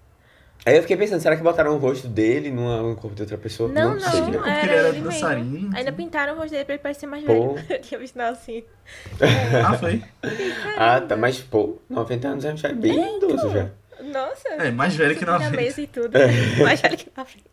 [0.66, 3.38] Aí eu fiquei pensando, será que botaram o rosto dele numa- no corpo de outra
[3.38, 3.70] pessoa?
[3.70, 4.20] Não, não, sei.
[4.22, 5.04] Porque era ele era mesmo.
[5.04, 5.70] dançarino.
[5.76, 7.54] Ainda pintaram o rosto dele pra ele parecer mais Pô.
[7.54, 7.66] velho.
[7.70, 8.62] Eu tinha visto não assim.
[9.64, 10.02] Ah, foi?
[10.76, 13.70] Ah, tá, mas pô, 90 anos já é bem idoso já.
[14.02, 14.48] Nossa.
[14.50, 15.56] É, mais velho que na 90.
[15.56, 16.10] mesa e tudo.
[16.62, 17.44] mais velho que 90.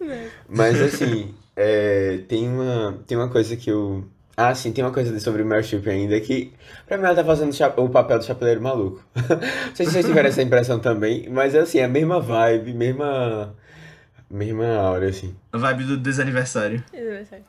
[0.00, 0.16] Não.
[0.48, 4.04] Mas assim, é, tem uma, tem uma coisa que eu.
[4.42, 6.50] Ah, sim, tem uma coisa sobre o Meryl Streep ainda que,
[6.86, 9.04] pra mim, ela tá fazendo o papel do chapeleiro maluco.
[9.14, 13.54] Não sei se vocês tiveram essa impressão também, mas assim, é a mesma vibe, mesma.
[14.30, 15.36] Mesma aura, assim.
[15.52, 16.82] A vibe do desaniversário.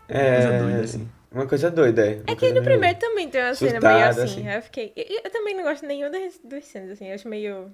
[0.09, 0.41] É.
[0.41, 1.09] Coisa doida, assim.
[1.31, 2.21] Uma coisa doida, é.
[2.27, 4.41] É que no primeiro também tem uma cena meio Surtada, assim.
[4.41, 4.49] assim.
[4.49, 4.91] Eu fiquei.
[4.93, 7.07] Eu, eu também não gosto nenhum das duas cenas, assim.
[7.07, 7.71] Eu acho meio.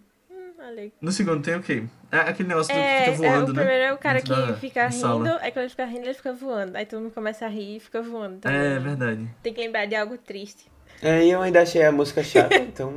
[1.01, 1.83] No segundo tem o quê?
[2.11, 3.61] É aquele negócio do que É, fica é, voando, o né?
[3.61, 5.37] primeiro é o cara Dentro que da- fica da rindo, sala.
[5.41, 6.75] aí quando ele fica rindo, ele fica voando.
[6.75, 8.39] Aí todo mundo começa a rir e fica voando.
[8.39, 8.59] também.
[8.59, 9.29] É verdade.
[9.43, 10.69] Tem que lembrar de algo triste.
[11.01, 12.95] É, e eu ainda achei a música chata, então.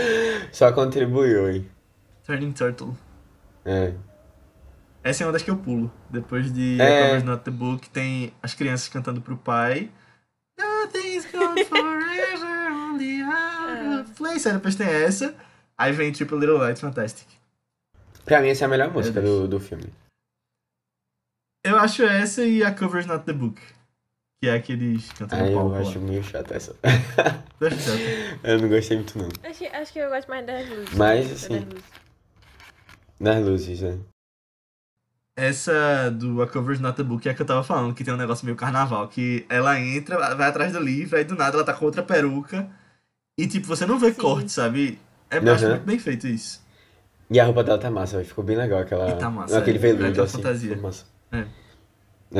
[0.52, 1.68] Só contribuiu, hein?
[2.24, 2.96] Turning Turtle.
[3.64, 3.92] É.
[5.02, 5.90] Essa é uma das que eu pulo.
[6.10, 6.84] Depois de É.
[6.84, 9.90] A Cover's Not the Book, tem as crianças cantando pro pai.
[10.58, 14.46] Nothing's gone forever, only out of place.
[14.46, 15.34] Aí depois tem essa.
[15.80, 17.26] Aí vem Triple Little Lights Fantastic.
[18.26, 19.90] Pra mim, essa é a melhor música do, do filme.
[21.64, 23.58] Eu acho essa e a Cover's Not the Book.
[24.42, 26.04] Que é aqueles cantando Aí eu palco acho lá.
[26.04, 26.76] meio chata essa.
[28.44, 29.28] Eu não gostei muito, não.
[29.42, 30.94] Acho, acho que eu gosto mais das luzes.
[30.94, 31.68] Mas, Das assim.
[33.18, 33.98] Nas luzes, né?
[35.36, 38.12] Essa do A Cover's Not the Book é a que eu tava falando, que tem
[38.12, 39.08] um negócio meio carnaval.
[39.08, 42.70] Que ela entra, vai atrás do livro, aí do nada ela tá com outra peruca.
[43.38, 44.20] E tipo, você não vê Sim.
[44.20, 44.98] corte, sabe?
[45.30, 46.60] É, eu acho muito bem feito isso.
[47.30, 48.26] E a roupa dela tá massa, véi.
[48.26, 49.08] ficou bem legal aquela.
[49.10, 49.80] E tá massa, aquele é.
[49.80, 50.36] veludo Aquela assim.
[50.38, 50.68] fantasia.
[50.70, 51.04] ficou massa.
[51.32, 51.36] É.
[51.38, 51.46] Ela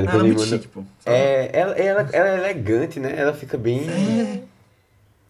[0.02, 0.84] depois é ele muito manda- chique, pô.
[1.00, 1.16] sabe?
[1.16, 3.14] É, ela, ela, ela é elegante, né?
[3.16, 3.88] Ela fica bem.
[3.88, 4.42] É.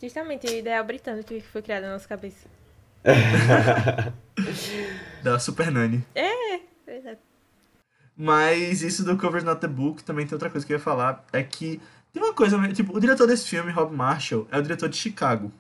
[0.03, 2.47] Justamente o ideal britânico que foi criado na nossa cabeça.
[5.23, 6.05] Da Super Nani.
[6.87, 7.19] Exato.
[8.17, 11.25] Mas isso do Cover's Not the Book também tem outra coisa que eu ia falar.
[11.33, 11.81] É que
[12.13, 15.51] tem uma coisa, tipo, o diretor desse filme, Rob Marshall, é o diretor de Chicago.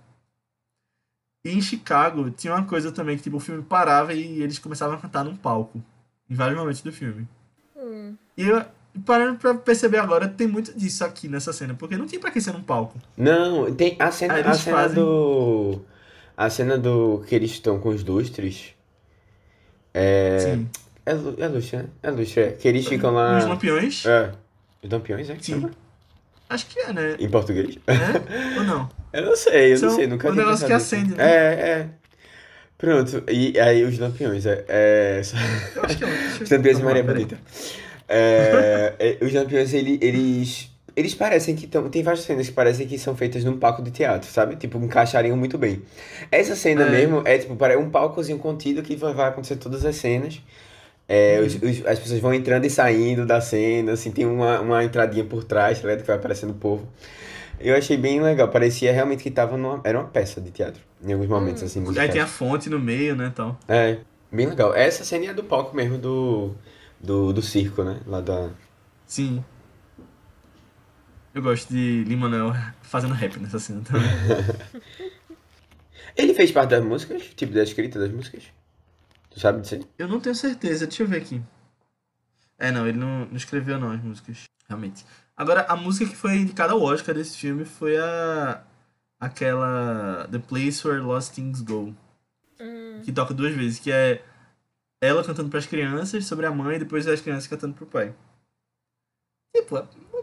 [1.44, 4.96] E em Chicago tinha uma coisa também que, tipo, o filme parava e eles começavam
[4.96, 5.82] a cantar num palco.
[6.28, 7.26] Em vários momentos do filme.
[7.76, 8.14] Hum.
[8.36, 8.62] E eu,
[9.06, 11.74] parando pra perceber agora, tem muito disso aqui nessa cena.
[11.74, 12.98] Porque não tinha pra que ser num palco.
[13.16, 15.80] Não, tem a cena, a cena fazem- do.
[16.36, 17.24] A cena do.
[17.26, 18.74] que eles estão com os lustres.
[19.94, 20.38] É.
[20.38, 20.68] Sim.
[21.06, 21.84] É, lu- é lustre, né?
[22.02, 22.52] É lustre, é.
[22.52, 23.38] Que eles ficam lá.
[23.38, 24.04] Os lampiões.
[24.06, 24.32] É.
[24.82, 25.34] Os lampiões, é?
[25.34, 25.52] que Sim.
[25.54, 25.70] chama?
[26.50, 27.16] Acho que é, né?
[27.18, 27.78] Em português?
[27.86, 28.58] É?
[28.58, 28.88] Ou não?
[29.12, 31.24] Eu não sei, eu não São sei, nunca o tinha negócio que acende, né?
[31.24, 31.86] É, é.
[32.78, 34.64] Pronto, e aí os lampiões, é.
[34.68, 35.20] é...
[35.74, 36.06] Eu acho que é.
[36.38, 37.24] eu- Os lampiões de Maria peraí.
[37.24, 37.40] Bonita.
[38.08, 40.70] É, é, os lampiões, ele- eles.
[40.96, 41.88] Eles parecem que estão.
[41.88, 44.54] Tem várias cenas que parecem que são feitas num palco de teatro, sabe?
[44.56, 45.82] Tipo, encaixariam muito bem.
[46.30, 46.90] Essa cena É.
[46.90, 50.40] mesmo é tipo, um palcozinho contido que vai acontecer todas as cenas.
[51.12, 51.46] É, Uhum.
[51.46, 55.24] os- os- as pessoas vão entrando e saindo da cena, assim, tem uma, uma entradinha
[55.24, 56.02] por trás, tá ligado?
[56.02, 56.88] Que vai aparecendo o povo.
[57.58, 61.12] Eu achei bem legal, parecia realmente que tava numa, era uma peça de teatro, em
[61.12, 62.12] alguns momentos, assim, Aí musicais.
[62.12, 63.58] tem a fonte no meio, né, tal.
[63.66, 63.98] É,
[64.30, 64.72] bem legal.
[64.72, 66.54] Essa cena é do palco mesmo do,
[67.00, 67.98] do, do circo, né?
[68.06, 68.50] Lá da...
[69.04, 69.44] Sim.
[71.34, 74.02] Eu gosto de Lin-Manuel fazendo rap nessa cena também.
[76.16, 77.22] Ele fez parte das músicas?
[77.36, 78.44] Tipo, da escrita das músicas?
[79.30, 79.86] Tu sabe dizer?
[79.98, 81.40] Eu não tenho certeza, deixa eu ver aqui.
[82.58, 85.04] É, não, ele não, não escreveu não as músicas, realmente.
[85.36, 88.62] Agora, a música que foi indicada ao Oscar desse filme foi a...
[89.18, 90.28] Aquela...
[90.30, 91.94] The Place Where Lost Things Go.
[92.60, 93.00] Hum.
[93.02, 94.22] Que toca duas vezes, que é
[95.00, 98.14] ela cantando pras crianças sobre a mãe e depois as crianças cantando pro pai.
[99.56, 99.82] Tipo, é,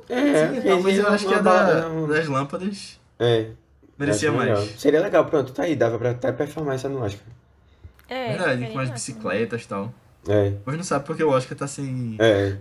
[0.10, 3.52] É, sim, fez talvez eu acho que a da, um- das lâmpadas É,
[3.98, 4.80] merecia mais.
[4.80, 7.26] Seria legal, pronto, tá aí, dava pra até performar essa no Oscar.
[8.10, 8.94] É, Verdade, com as massa.
[8.94, 9.94] bicicletas e tal.
[10.28, 12.58] É, Hoje não sabe porque o Oscar tá sem é.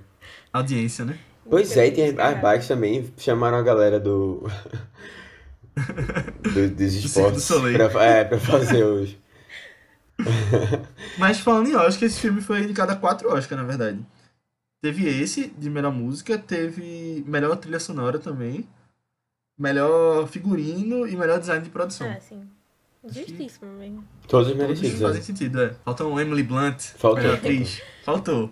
[0.52, 1.18] audiência, né?
[1.48, 4.42] Pois é, e tem as bikes também, chamaram a galera do...
[6.54, 7.90] do dos esportes Soleil.
[7.90, 9.16] pra, é, pra fazer os...
[11.18, 14.04] Mas falando em Oscar, esse filme foi indicado a quatro Oscars, na verdade.
[14.82, 18.68] Teve esse, de melhor música, teve melhor trilha sonora também,
[19.59, 22.09] melhor figurino e melhor design de produção.
[22.11, 22.48] Ah, sim.
[23.08, 24.04] Justíssimo mesmo.
[24.26, 25.24] Todos Todos merecidos, fazem é.
[25.24, 25.74] sentido, é.
[25.84, 27.22] Faltam Emily Blunt, Faltou.
[27.22, 27.82] melhor atriz.
[28.04, 28.50] Faltou.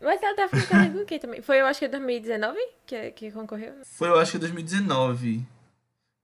[0.00, 1.42] Mas ela tava concorrendo com o quê também?
[1.42, 2.58] Foi, eu acho que 2019
[2.90, 3.72] que, que concorreu?
[3.84, 5.46] Foi o Oscar 2019.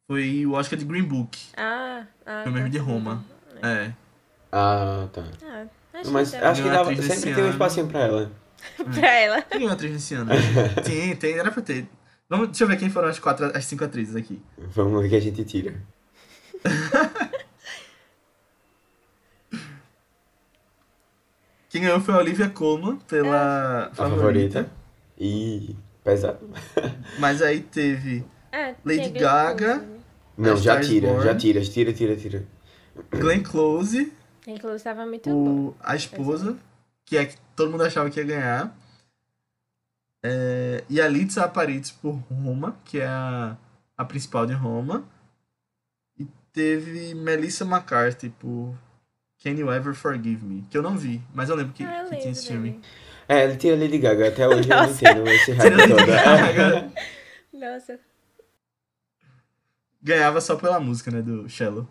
[0.09, 1.39] Foi o Oscar de Green Book.
[1.57, 2.43] Ah, ah.
[2.43, 2.73] Foi mesmo tá.
[2.73, 3.25] de Roma.
[3.63, 3.93] É.
[4.51, 5.25] Ah, tá.
[5.45, 8.33] Ah, acho Mas que acho que dava, sempre tem um espacinho pra ela.
[8.95, 9.43] pra ela.
[9.43, 10.31] Tem uma atriz nesse ano.
[10.85, 11.89] Tem, tem, era pra ter.
[12.29, 14.43] Vamos, deixa eu ver quem foram as quatro, as cinco atrizes aqui.
[14.59, 15.81] Vamos ver o que a gente tira.
[21.69, 24.65] Quem ganhou foi a Olivia Colman pela A favorita.
[24.65, 24.71] favorita.
[25.19, 25.77] E.
[26.05, 26.39] pesado.
[27.19, 29.79] Mas aí teve Ah, Lady Gaga.
[29.79, 29.97] Close, né?
[30.39, 31.25] Não, já tira, Born.
[31.25, 32.47] já tira, tira, tira, tira.
[33.11, 34.13] Glenn Close,
[34.45, 35.35] Glenn Close tava muito bom.
[35.69, 36.57] o, a esposa,
[37.05, 38.77] que é que todo mundo achava que ia ganhar.
[40.25, 43.57] É, e a Litsa Aparicio por Roma, que é a,
[43.97, 45.05] a principal de Roma.
[46.57, 48.75] Teve Melissa McCarthy por
[49.45, 50.65] Can You Ever Forgive Me?
[50.71, 52.71] Que eu não vi, mas eu lembro que, Ah, eu que lembro tinha esse filme.
[52.71, 52.83] dele.
[53.29, 54.29] É, ele tira Lady Gaga.
[54.29, 54.95] Até hoje eu não Nossa.
[55.11, 56.07] entendo esse hype todo.
[56.07, 56.93] Gaga.
[57.53, 58.01] Nossa.
[60.03, 61.87] Ganhava só pela música, né, do Shallow.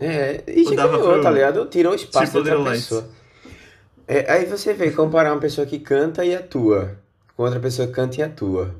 [0.00, 1.64] É, e já ganhou, pro- tá ligado?
[1.66, 3.08] Tirou o espaço Triple da outra pessoa.
[4.08, 6.98] É, aí você vê, comparar uma pessoa que canta e atua
[7.36, 8.74] com outra pessoa que canta e atua.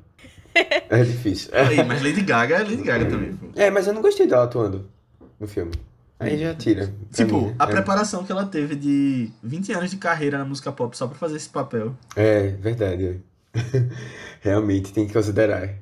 [0.90, 1.50] É difícil.
[1.52, 3.38] Aí, mas Lady Gaga é Lady Gaga também.
[3.54, 4.88] É, mas eu não gostei dela atuando
[5.38, 5.72] no filme.
[6.20, 6.92] Aí já tira.
[7.12, 7.66] Tipo, mim, a é.
[7.68, 11.36] preparação que ela teve de 20 anos de carreira na música pop só pra fazer
[11.36, 11.94] esse papel.
[12.16, 13.20] É, verdade.
[14.40, 15.74] Realmente tem que considerar.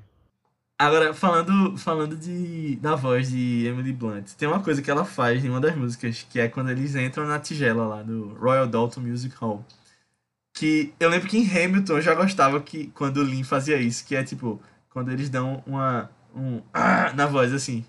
[0.79, 5.43] Agora, falando, falando de, da voz de Emily Blunt, tem uma coisa que ela faz
[5.43, 9.01] em uma das músicas, que é quando eles entram na tigela lá do Royal Dalton
[9.01, 9.65] Music Hall.
[10.57, 14.07] Que eu lembro que em Hamilton eu já gostava que quando o Lin fazia isso,
[14.07, 16.11] que é tipo, quando eles dão uma.
[16.35, 17.85] um ah, na voz, assim.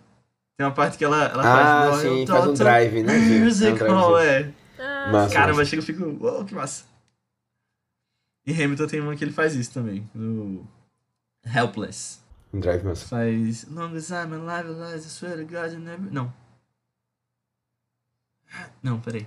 [0.57, 2.01] Tem uma parte que ela, ela Ah, faz.
[2.01, 3.17] sim, faz um drive, né?
[3.39, 4.53] Music é um drive, é.
[4.83, 5.33] Ah, Massa.
[5.33, 6.03] Caramba, chega e fico.
[6.19, 6.83] Uou, que massa.
[8.45, 10.67] E Hamilton tem uma que ele faz isso também, no
[11.45, 12.19] Helpless.
[12.53, 13.07] Um drive massa.
[13.07, 13.65] Faz.
[13.71, 16.11] Long as I'm alive, alive, I swear to God you never.
[16.11, 16.33] Não.
[18.83, 19.25] Não, peraí.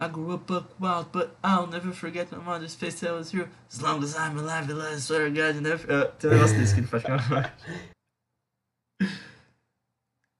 [0.00, 3.50] I grew up buck wild, but I'll never forget my mother's face that was here.
[3.68, 5.92] As long as I'm alive, I swear to God you never.
[5.92, 7.52] Ah, tem um negócio desse que ele faz com a.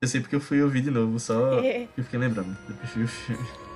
[0.01, 1.61] Eu sei porque eu fui ouvir de novo, só.
[1.61, 2.57] Eu fiquei lembrando.
[2.69, 3.68] Depois vi o filme.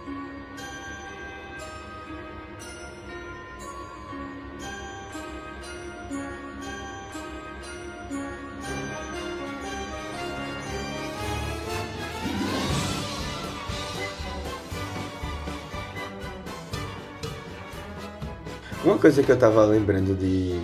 [18.93, 20.61] Uma coisa que eu tava lembrando de.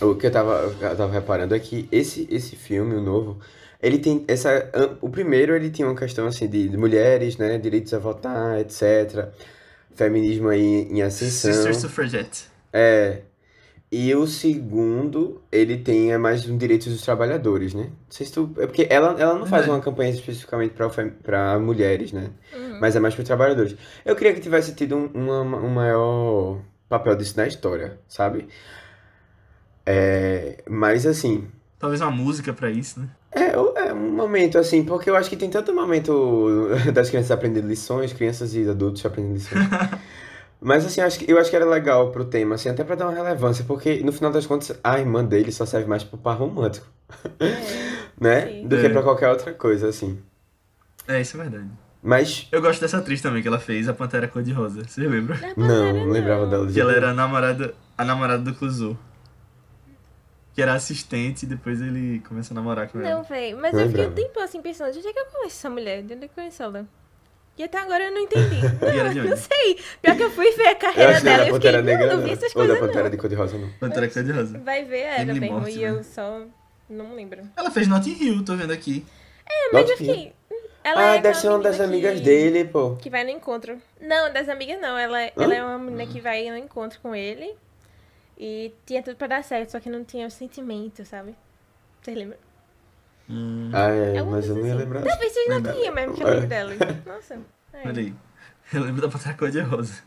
[0.00, 3.38] O que eu tava, eu tava reparando é que esse, esse filme, o novo,
[3.82, 4.70] ele tem essa.
[5.00, 7.56] O primeiro ele tinha uma questão assim de, de mulheres, né?
[7.58, 9.28] Direitos a votar, etc.
[9.94, 11.52] Feminismo aí em ascensão.
[11.52, 12.46] Sister Suffragette.
[12.72, 13.20] É.
[13.92, 17.84] E o segundo, ele tem é mais um direito dos trabalhadores, né?
[17.84, 18.50] Não sei se tu.
[18.58, 20.88] É porque ela, ela não faz uma campanha especificamente para
[21.22, 22.30] para mulheres, né?
[22.52, 22.78] Uhum.
[22.80, 23.76] Mas é mais para trabalhadores.
[24.04, 28.48] Eu queria que tivesse tido um, uma- um maior papel disso na história, sabe?
[29.86, 33.08] É, mas assim, Talvez uma música pra isso, né?
[33.32, 33.50] é,
[33.88, 38.12] é um momento assim, porque eu acho que tem tanto momento das crianças aprendendo lições,
[38.12, 39.62] crianças e adultos aprendendo lições.
[40.60, 42.94] Mas assim, eu acho que, eu acho que era legal pro tema, assim, até pra
[42.94, 46.16] dar uma relevância, porque no final das contas a irmã dele só serve mais pro
[46.16, 46.86] par romântico,
[48.18, 48.46] né?
[48.46, 48.68] Sim.
[48.68, 48.88] Do que É.
[48.88, 50.18] pra qualquer outra coisa, assim.
[51.06, 51.68] É, isso é verdade.
[52.06, 54.84] Mas, Eu gosto dessa atriz também, que ela fez a Pantera Cor-de-Rosa.
[54.86, 55.38] Você lembra?
[55.56, 58.94] Não, não lembrava dela de Que ela era a namorada, a namorada do Clouseau.
[60.54, 63.22] Que era assistente e depois ele começa a namorar com Não, ela.
[63.22, 63.54] véi.
[63.54, 65.70] Mas Não eu fiquei um tempo assim pensando, de onde é que eu conheço essa
[65.70, 66.02] mulher?
[66.02, 66.86] De onde é que eu conheço ela?
[67.56, 68.60] E até agora eu não entendi.
[69.22, 69.78] Não, não sei.
[70.02, 72.06] Pior que eu fui ver a Eu carreira não dela era e eu fiquei, Negra,
[72.06, 72.20] não, não.
[72.20, 73.10] não vi essas Ou da coisas Pantera não.
[73.10, 73.68] de Cor-de-Rosa, não.
[73.80, 74.58] Pantera Cor-de-Rosa.
[74.58, 75.68] Vai ver era Emily mesmo.
[75.68, 76.42] E eu só
[76.90, 77.40] não lembro.
[77.56, 79.06] Ela fez Notting Hill, tô vendo aqui.
[79.48, 80.32] É, mas eu Notting Hill.
[80.84, 82.94] Ela Ah, é deve ser uma das amigas que- dele, pô.
[82.96, 83.80] Que vai no encontro.
[84.00, 84.98] Não, das amigas não.
[84.98, 87.54] Ela, ela é uma menina que vai no encontro com ele.
[88.38, 91.34] E tinha tudo pra dar certo, só que não tinha o sentimento, sabe?
[92.02, 92.38] Vocês lembram?
[93.30, 94.82] Hum, Ah, é, Alguma mas eu não ia assim.
[94.82, 95.02] lembrar.
[95.02, 96.30] Talvez vocês não tinham mesmo que eu É.
[96.32, 96.72] lembro dela.
[97.06, 97.38] Nossa.
[97.72, 97.82] É.
[97.82, 98.14] peraí.
[98.72, 100.02] Eu lembro da Pantera Cor-de-Rosa.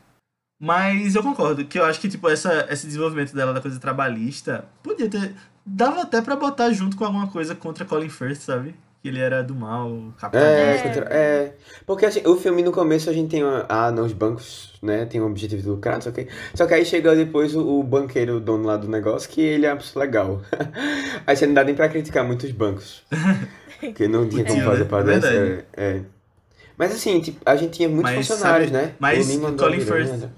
[0.59, 4.65] Mas eu concordo, que eu acho que, tipo, essa, esse desenvolvimento dela da coisa trabalhista
[4.83, 5.35] podia ter.
[5.65, 8.75] Dava até pra botar junto com alguma coisa contra Colin Firth, sabe?
[9.01, 10.87] Que ele era do mal, É, capitalista.
[10.89, 11.53] contra- é.
[11.85, 13.65] Porque assim, o filme no começo a gente tem uma.
[13.69, 15.05] Ah, não, os bancos, né?
[15.05, 16.27] Tem um objetivo de lucrar, não sei o quê.
[16.55, 19.65] Só que aí chega depois o, o banqueiro, o dono lá do negócio, que ele
[19.67, 20.41] é uma pessoa legal.
[21.27, 23.03] aí você não dá nem pra criticar muito os bancos.
[23.79, 24.85] Porque não tinha como fazer né?
[24.89, 25.29] pra É dessa.
[25.29, 25.65] verdade.
[25.77, 26.01] É.
[26.75, 28.93] Mas assim, tipo, a gente tinha muitos Mas, funcionários, sabe, né?
[28.99, 30.29] mas Colin Firth- né?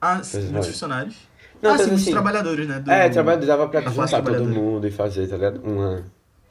[0.00, 0.62] Ah, Pois muitos vai.
[0.62, 1.16] funcionários.
[1.60, 2.80] Não, ah, sim, muitos assim, trabalhadores, né?
[2.80, 2.90] Do...
[2.90, 5.60] É, trabalho dava pra juntar todo mundo e fazer, tá ligado?
[5.62, 6.04] Uma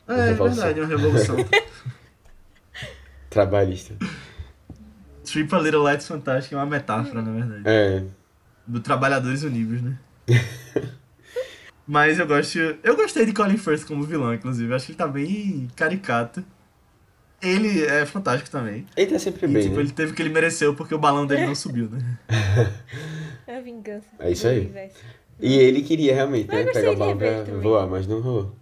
[0.07, 0.63] É, é revolução.
[0.65, 1.35] verdade, uma revolução.
[3.29, 3.95] trabalhista.
[5.23, 7.63] Trip a Little Lights Fantastic é uma metáfora, na verdade.
[7.65, 8.03] É.
[8.67, 9.97] Do Trabalhadores Unidos, né?
[11.87, 12.57] Mas eu gosto.
[12.83, 14.73] Eu gostei de Colin Firth como vilão, inclusive.
[14.73, 16.43] Acho que ele tá bem caricato.
[17.41, 18.85] ele é fantástico também.
[18.97, 19.81] Ele tá sempre E, bem, tipo, né?
[19.81, 21.99] ele teve o que ele mereceu porque o balão dele não subiu, né?
[23.47, 24.07] É a vingança.
[24.19, 24.61] É isso aí.
[24.61, 24.97] universo.
[25.39, 26.61] E ele queria realmente, Mas né?
[26.61, 27.61] eu gostei Pegar o de balão pra também.
[27.61, 28.55] voar, mas não rolou.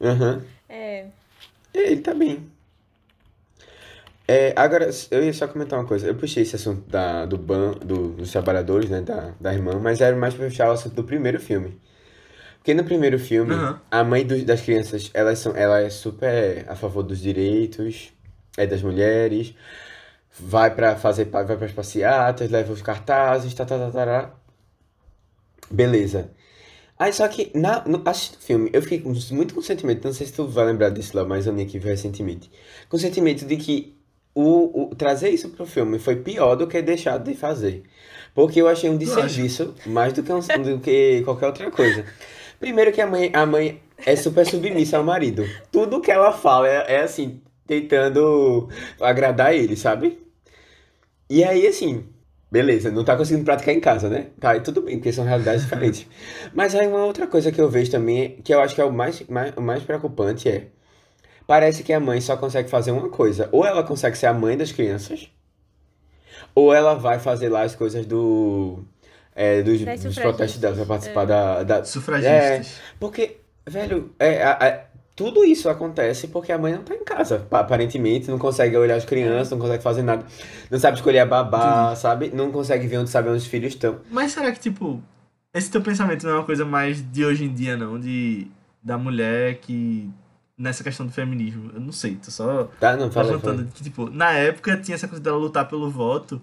[0.00, 0.42] Aham.
[0.68, 1.06] É.
[1.74, 2.50] Ele tá bem.
[4.28, 6.06] É, agora, eu ia só comentar uma coisa.
[6.06, 9.00] Eu puxei esse assunto da, do ban, do- dos trabalhadores, né?
[9.00, 11.80] Da, da irmã, mas era mais pra puxar o assunto do primeiro filme.
[12.58, 13.80] Porque no primeiro filme, Aham.
[13.90, 18.12] a mãe dos- das crianças, elas são, ela é super a favor dos direitos,
[18.56, 19.54] é das mulheres,
[20.38, 24.34] vai pra fazer, vai pras passeatas, leva os cartazes, tá, tá, tá, tá, tá.
[25.70, 26.30] Beleza.
[26.98, 30.14] Aí só que na, no, assistindo o filme, eu fiquei com- muito com sentimento, não
[30.14, 32.50] sei se tu vai lembrar disso lá, mas a minha que viu recentemente.
[32.88, 33.94] Com o sentimento de que
[34.34, 37.82] o, o- trazer isso pro filme foi pior do que deixar de fazer.
[38.34, 42.04] Porque eu achei um desserviço mais do que, um, do que qualquer outra coisa.
[42.58, 45.44] Primeiro que a mãe, a mãe é super submissa ao marido.
[45.70, 48.68] Tudo que ela fala é, é assim, tentando
[49.00, 50.18] agradar ele, sabe?
[51.28, 52.04] E aí, assim,
[52.50, 54.28] beleza, não tá conseguindo praticar em casa, né?
[54.40, 56.06] Tá, e tudo bem, porque são realidades diferentes.
[56.54, 58.92] Mas aí uma outra coisa que eu vejo também, que eu acho que é o
[58.92, 60.68] mais, mais, o mais preocupante é,
[61.46, 63.48] parece que a mãe só consegue fazer uma coisa.
[63.52, 65.30] Ou ela consegue ser a mãe das crianças,
[66.54, 68.84] ou ela vai fazer lá as coisas do...
[69.34, 71.26] é, dos, dos protestos dela, vai participar É.
[71.26, 71.84] da, da...
[71.84, 72.80] Sufragistas.
[72.98, 74.85] Porque, velho, é, a- a-
[75.16, 78.96] tudo isso acontece porque a mãe não tá em casa, pa- aparentemente, não consegue olhar
[78.96, 80.24] as crianças, não consegue fazer nada,
[80.70, 82.30] não sabe escolher a babá, sabe?
[82.34, 83.98] Não consegue ver onde sabe onde os filhos estão.
[84.10, 85.02] Mas será que, tipo,
[85.54, 87.98] esse teu pensamento não é uma coisa mais de hoje em dia, não?
[87.98, 88.46] De,
[88.82, 90.08] da mulher que.
[90.58, 91.70] Nessa questão do feminismo.
[91.74, 93.70] Eu não sei, tô só Tá, não, fala, levantando fala.
[93.74, 96.40] que, tipo, na época tinha essa coisa dela lutar pelo voto,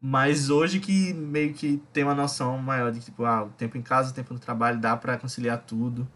[0.00, 3.76] mas hoje que meio que tem uma noção maior de que, tipo, ah, o tempo
[3.76, 6.06] em casa, o tempo no trabalho, dá pra conciliar tudo.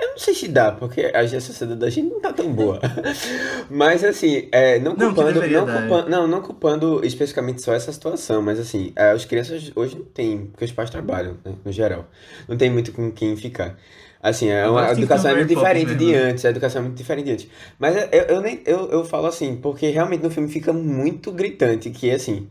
[0.00, 2.78] Eu não sei se dá, porque a sociedade da gente não tá tão boa.
[3.68, 5.80] Mas assim, é, não Não, culpando, deveria não, dar, é.
[5.80, 10.04] culpando não, não culpando especificamente só essa situação, mas assim, é, as crianças hoje não
[10.04, 12.06] tem, porque os pais trabalham, né, no geral.
[12.46, 13.76] Não tem muito com quem ficar.
[14.22, 16.30] Assim, é uma, a educação ter é muito diferente de mesmo, né?
[16.30, 17.48] antes, a educação é muito diferente de antes.
[17.78, 21.90] Mas eu, eu, nem, eu, eu falo assim, porque realmente no filme fica muito gritante
[21.90, 22.48] que, assim,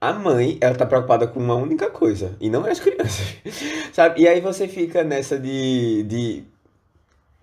[0.00, 3.36] a mãe, ela tá preocupada com uma única coisa, e não é as crianças,
[3.92, 4.22] sabe?
[4.22, 6.44] E aí você fica nessa de, de...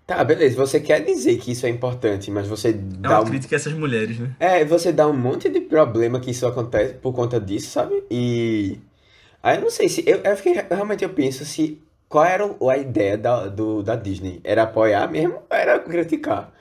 [0.08, 2.72] Tá, beleza, você quer dizer que isso é importante, mas você
[3.06, 3.26] É dá uma um...
[3.26, 4.34] crítica a essas mulheres, né?
[4.40, 8.04] É, você dá um monte de problema que isso acontece por conta disso, sabe?
[8.10, 8.80] E...
[9.44, 10.04] Aí eu não sei se...
[10.08, 11.82] Eu, eu fiquei, realmente eu penso se...
[12.08, 14.40] Qual era a ideia da, do, da Disney?
[14.46, 16.54] Era apoiar mesmo ou era criticar?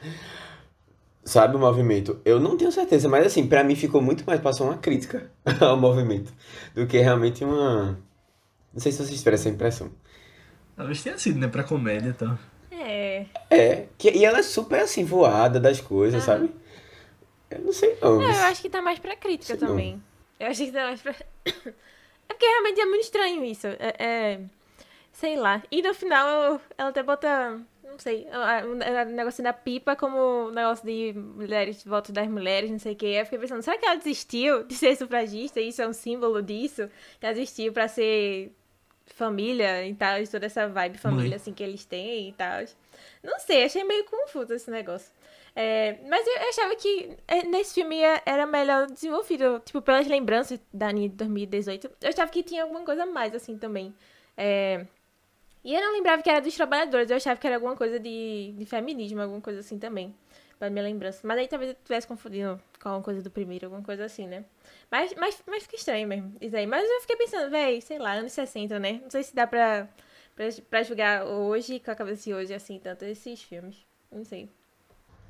[1.24, 2.20] Sabe o movimento?
[2.24, 5.30] Eu não tenho certeza, mas assim, pra mim ficou muito mais passou uma crítica
[5.60, 6.32] ao movimento
[6.74, 7.98] do que realmente uma...
[8.72, 9.90] Não sei se vocês tiveram essa impressão.
[10.76, 11.48] Talvez tenha sido, né?
[11.48, 12.38] Pra comédia e tal.
[12.88, 13.26] É.
[13.50, 16.50] É, que, e ela é super assim, voada das coisas, sabe?
[17.50, 18.14] Eu não sei não.
[18.16, 19.68] Não, eu mas- acho que tá mais pra crítica Sei não.
[19.74, 20.02] também.
[20.38, 21.14] Eu acho que tá mais pra.
[22.28, 23.66] É porque realmente é muito estranho isso.
[23.68, 23.94] É.
[23.98, 24.40] é-
[25.12, 25.62] Sei lá.
[25.70, 27.58] E no final ela até bota.
[27.84, 28.26] Não sei.
[28.68, 28.74] O
[29.14, 33.06] negócio da pipa como negócio de mulheres, votos das mulheres, não sei o que.
[33.06, 35.58] Eu fiquei pensando, será que ela desistiu de ser sufragista?
[35.60, 36.90] Isso é um símbolo disso?
[37.18, 38.52] Que ela desistiu pra ser
[39.06, 41.36] família e tal, de toda essa vibe família Mãe.
[41.36, 42.64] assim que eles têm e tal.
[43.22, 45.12] Não sei, achei meio confuso esse negócio.
[45.54, 50.60] É, mas eu achava que é, nesse filme é- era melhor desenvolvido, tipo, pelas lembranças
[50.72, 51.90] da Aninha de 2018.
[52.02, 53.94] Eu achava que tinha alguma coisa a mais, assim, também.
[54.36, 54.84] É,
[55.64, 58.52] e eu não lembrava que era dos trabalhadores, eu achava que era alguma coisa de,
[58.56, 60.14] de feminismo, alguma coisa assim também,
[60.58, 61.20] pra minha lembrança.
[61.24, 64.44] Mas aí talvez eu tivesse confundido com alguma coisa do primeiro, alguma coisa assim, né?
[64.90, 66.66] Mas, mas, mas fica estranho mesmo, isso aí.
[66.66, 69.00] Mas eu fiquei pensando, véi, sei lá, anos 60, né?
[69.02, 69.88] Não sei se dá pra,
[70.34, 73.76] pra, pra julgar hoje, com a cabeça de hoje, assim, tanto esses filmes.
[74.10, 74.48] Não sei.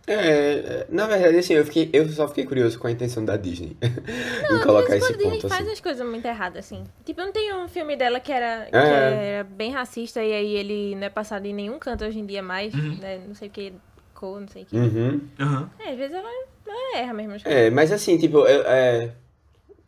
[0.08, 3.76] É, na verdade, assim, eu fiquei, eu só fiquei curioso com a intenção da Disney
[3.82, 5.72] em colocar esse quando a Disney ponto, faz assim.
[5.72, 6.84] as coisas muito erradas, assim.
[7.04, 9.34] Tipo, não tem um filme dela que era, que É.
[9.34, 12.40] era bem racista e aí ele não é passado em nenhum canto hoje em dia
[12.40, 12.96] mais, Uhum.
[13.00, 13.18] né?
[13.26, 13.72] Não sei o que,
[14.16, 14.76] cor, não sei o que.
[14.76, 15.20] Uhum.
[15.38, 15.70] Aham.
[15.78, 16.28] É, às vezes ela,
[16.66, 17.34] ela erra mesmo.
[17.44, 19.12] É, mas assim, tipo, eu, é,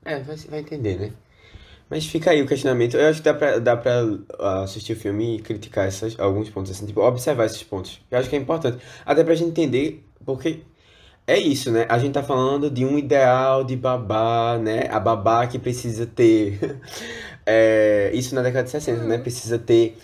[0.04, 1.12] é, vai, vai entender, né?
[1.90, 2.96] Mas fica aí o questionamento.
[2.96, 4.02] Eu acho que dá pra, dá pra
[4.38, 8.00] ah, assistir o filme e criticar essas, alguns pontos, assim, tipo, observar esses pontos.
[8.10, 8.78] Eu acho que é importante.
[9.06, 10.60] Até pra gente entender, porque
[11.26, 11.86] é isso, né?
[11.88, 14.88] A gente tá falando de um ideal de babá, né?
[14.90, 16.78] A babá que precisa ter.
[17.46, 19.16] é, isso na década de 60, né?
[19.18, 19.96] Precisa ter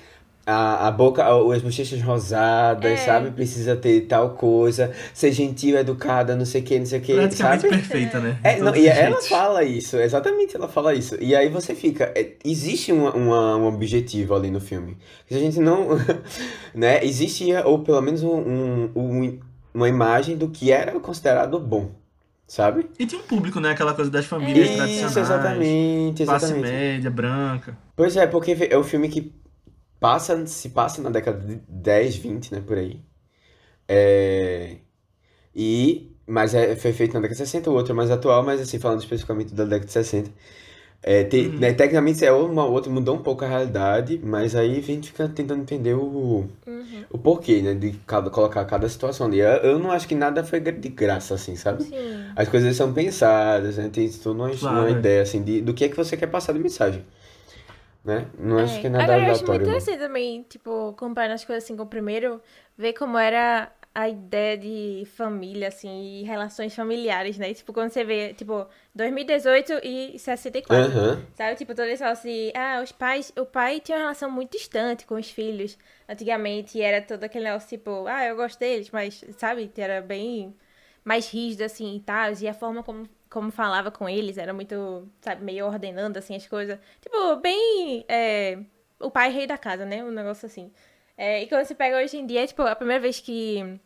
[0.47, 1.24] a, a boca,
[1.55, 2.97] as bochechas rosadas, É.
[2.97, 3.30] sabe?
[3.30, 4.92] Precisa ter tal coisa.
[5.14, 7.74] Ser gentil, educada, não sei o que, não sei o que, Praticamente sabe?
[7.74, 8.38] perfeita, né?
[8.42, 11.16] É, não, e ela fala isso, exatamente, ela fala isso.
[11.20, 14.97] E aí você fica, é, existe uma, uma- um objetivo ali no filme.
[15.28, 15.88] Se a gente não,
[16.74, 19.38] né, existia, ou pelo menos um, um, um-
[19.72, 21.90] uma imagem do que era considerado bom,
[22.47, 22.86] sabe?
[22.99, 23.70] E tinha um público, né?
[23.70, 25.11] Aquela coisa das famílias Isso, tradicionais.
[25.11, 26.70] Isso, exatamente, Classe exatamente.
[26.72, 27.76] média, branca.
[27.97, 29.32] Pois é, porque é um filme que
[30.05, 33.00] passa, se passa na década de 10, 20, né, por aí.
[33.88, 34.76] É...
[35.55, 36.11] E...
[36.26, 38.78] Mas é, foi feito na década de 60, o outro é mais atual, mas assim,
[38.78, 40.30] falando especificamente da década de 60.
[41.02, 41.59] É, tem, Uhum.
[41.59, 45.28] né, tecnicamente é uma outra, mudou um pouco a realidade, mas aí a gente fica
[45.28, 47.05] tentando entender o, Uhum.
[47.11, 49.38] o porquê, né, de cada, colocar cada situação ali.
[49.40, 51.84] Eu, eu não acho que nada foi de graça, assim, sabe?
[51.84, 51.94] Sim.
[52.34, 53.90] As coisas são pensadas, né?
[53.92, 54.92] Tem toda uma, Claro, uma é.
[54.92, 57.05] ideia, assim, de, do que é que você quer passar de mensagem.
[58.05, 58.30] Né?
[58.38, 58.80] Não acho É.
[58.80, 61.76] que é nada Agora, eu acho muito aleatório, interessante também, tipo, comparando as coisas assim
[61.76, 62.40] com o primeiro,
[62.76, 67.55] ver como era a ideia de família, assim, e relações familiares, né?
[67.55, 70.90] Tipo, quando você vê, tipo, 2018 e 64.
[70.90, 71.22] Aham.
[71.34, 75.07] Sabe, tipo, todo esse de, ah, os pais, o pai tinha uma relação muito distante
[75.07, 75.78] com os filhos.
[76.09, 80.55] Antigamente era todo aquele negócio, tipo, ah, eu gosto deles, mas, sabe, era bem
[81.05, 82.32] mais rígido, assim, e tal.
[82.40, 86.47] E a forma como, como falava com eles era muito, sabe, meio ordenando, assim, as
[86.47, 86.78] coisas.
[87.01, 88.59] Tipo, bem, é,
[89.01, 90.05] o pai rei da casa, né?
[90.05, 90.70] Um negócio assim.
[91.18, 93.80] É, e quando você pega hoje em dia, é, tipo, a primeira vez que,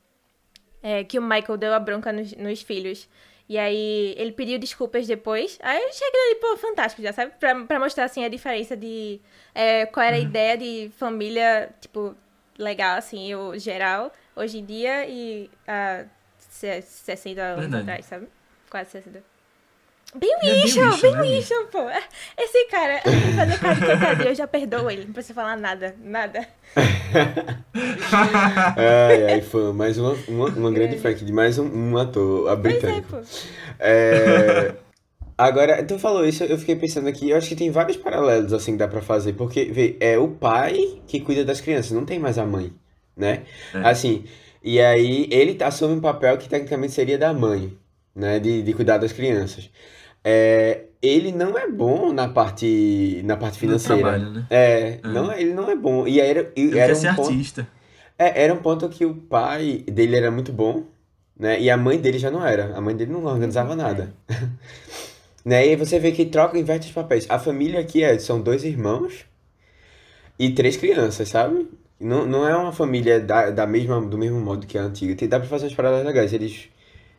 [0.83, 3.09] é, que o Michael deu a bronca nos, nos filhos.
[3.49, 5.59] E aí ele pediu desculpas depois.
[5.63, 7.33] Aí eu cheguei ali, pô, fantástico já, sabe?
[7.41, 9.19] Pra, pra mostrar, assim, a diferença de...
[9.55, 12.15] é, qual era a ideia de família, tipo,
[12.59, 15.51] legal, assim, o geral, hoje em dia e
[16.37, 18.29] se- 60 anos atrás, sabe?
[18.71, 19.38] Quase 60.
[20.17, 21.81] Bem é bem né, lixo, pô.
[22.39, 25.05] Esse cara, ele fazer cara de coitadinho, eu já perdoo ele.
[25.05, 26.49] Não precisa falar nada, nada.
[28.77, 32.57] Ai, ai, fã, mais uma, uma, uma grande Frank, de mais um, um ator, a
[32.63, 33.09] Pois é, britânico.
[33.09, 33.23] pô.
[33.79, 34.75] É,
[35.37, 38.73] Agora, tu falou isso, eu fiquei pensando aqui, eu acho que tem vários paralelos, assim,
[38.73, 42.19] que dá pra fazer, porque, vê, é o pai que cuida das crianças, não tem
[42.19, 42.73] mais a mãe,
[43.17, 43.45] né?
[43.73, 43.79] É.
[43.89, 44.25] Assim,
[44.63, 47.73] e aí ele assume um papel que tecnicamente seria da mãe,
[48.17, 49.71] né, de, de cuidar das crianças.
[50.25, 54.03] É, ele não é bom na parte, na parte No financeira.
[54.03, 54.47] trabalho, né?
[54.51, 55.09] É, É.
[55.09, 56.07] não, ele não é bom.
[56.07, 57.69] E era, e Ele era quer ser um ponto, artista.
[58.19, 60.85] é, era um ponto que o pai dele era muito bom,
[61.39, 61.61] né?
[61.61, 62.77] E a mãe dele já não era.
[62.77, 64.13] A mãe dele não organizava nada.
[65.45, 65.67] Né?
[65.67, 67.25] E aí você vê que troca, inverte os papéis.
[67.31, 69.25] A família aqui é, são dois irmãos
[70.39, 71.69] e três crianças, sabe?
[71.99, 75.15] Não, não é uma família da, da mesma, do mesmo modo que a antiga.
[75.15, 76.33] Tem, dá pra fazer umas paradas legais.
[76.35, 76.69] Eles,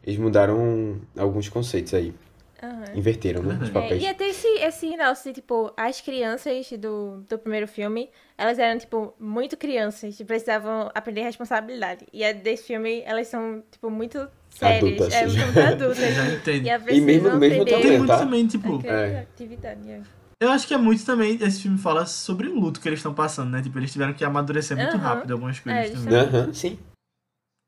[0.05, 2.13] eles mudaram alguns conceitos aí.
[2.61, 2.83] Aham.
[2.95, 3.53] Inverteram, né?
[3.53, 3.77] Os Verdade.
[3.77, 4.03] É, papéis.
[4.03, 8.77] e até esse, esse negócio de, tipo, as crianças do, do primeiro filme, elas eram,
[8.77, 12.05] tipo, muito crianças e precisavam aprender responsabilidade.
[12.11, 14.83] E a desse filme, elas são, tipo, muito sérias.
[14.83, 15.13] Adultas.
[15.13, 15.97] É, muito adultas.
[15.97, 16.51] Já.
[16.53, 18.17] E, a E mesmo- mesmo também, muito tá?
[18.19, 18.75] também, tipo.
[18.85, 19.25] É.
[19.25, 19.89] criatividade.
[19.91, 20.01] é.
[20.41, 21.37] Eu acho que é muito também.
[21.41, 23.61] Esse filme fala sobre o luto que eles estão passando, né?
[23.61, 26.17] Tipo, eles tiveram que amadurecer muito rápido algumas coisas É, também.
[26.17, 26.79] Aham, sim.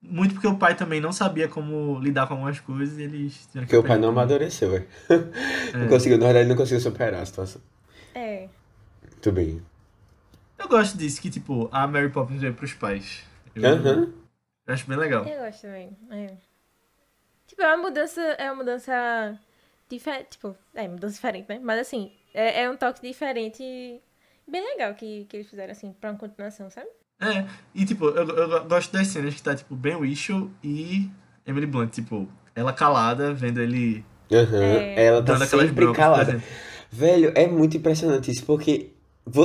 [0.02, 3.68] Muito porque o pai também não sabia como lidar com algumas coisas e eles tiveram
[3.68, 4.88] que Porque o pai não amadureceu, velho.
[5.76, 5.88] Não É.
[5.88, 7.62] conseguiu, na verdade, ele não conseguiu superar a situação.
[8.16, 8.50] É.
[9.04, 9.62] Muito bem.
[10.58, 13.24] Eu gosto disso, que tipo, a Mary Poppins veio pros pais.
[13.56, 14.12] Eu, Aham.
[14.68, 15.24] eu acho bem legal.
[15.26, 15.96] Eu gosto também.
[16.10, 16.34] É.
[17.48, 18.22] Tipo, é uma mudança.
[18.22, 19.40] É uma mudança.
[19.90, 20.30] Diferente.
[20.32, 21.60] Tipo, é mudança diferente, né?
[21.62, 23.62] Mas assim, é, é um toque diferente.
[23.62, 24.02] e
[24.48, 26.90] Bem legal que, que eles fizeram, assim, pra uma continuação, sabe?
[27.22, 27.46] É,
[27.76, 31.10] e tipo, eu, eu gosto das cenas que tá, tipo, Ben Whishaw e
[31.46, 34.64] Emily Blunt, tipo, ela calada, vendo ele Aham.
[34.64, 35.06] É.
[35.06, 35.98] Ela tá sempre broncas.
[35.98, 36.44] calada.
[36.90, 38.92] Velho, é muito impressionante isso, porque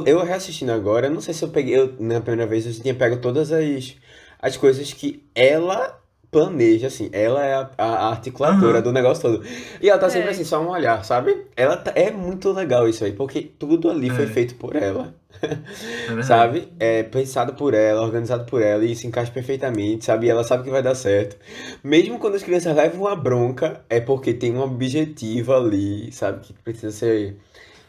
[0.06, 3.18] eu reassistindo agora, não sei se eu peguei, eu, na primeira vez eu tinha pego
[3.18, 3.96] todas as,
[4.40, 6.00] as coisas que ela
[6.40, 8.82] planeja, assim, ela é a, a articuladora Aham.
[8.82, 9.44] do negócio todo.
[9.80, 10.30] E ela tá sempre É.
[10.32, 11.46] assim, só um olhar, sabe?
[11.56, 14.26] Ela tá- é muito legal isso aí, porque tudo ali foi É.
[14.26, 16.68] feito por ela, É sabe?
[16.78, 20.26] É pensado por ela, organizado por ela e se encaixa perfeitamente, sabe?
[20.26, 21.36] E ela sabe que vai dar certo.
[21.82, 26.46] Mesmo quando as crianças levam uma bronca, é porque tem um objetivo ali, sabe?
[26.46, 27.36] Que precisa ser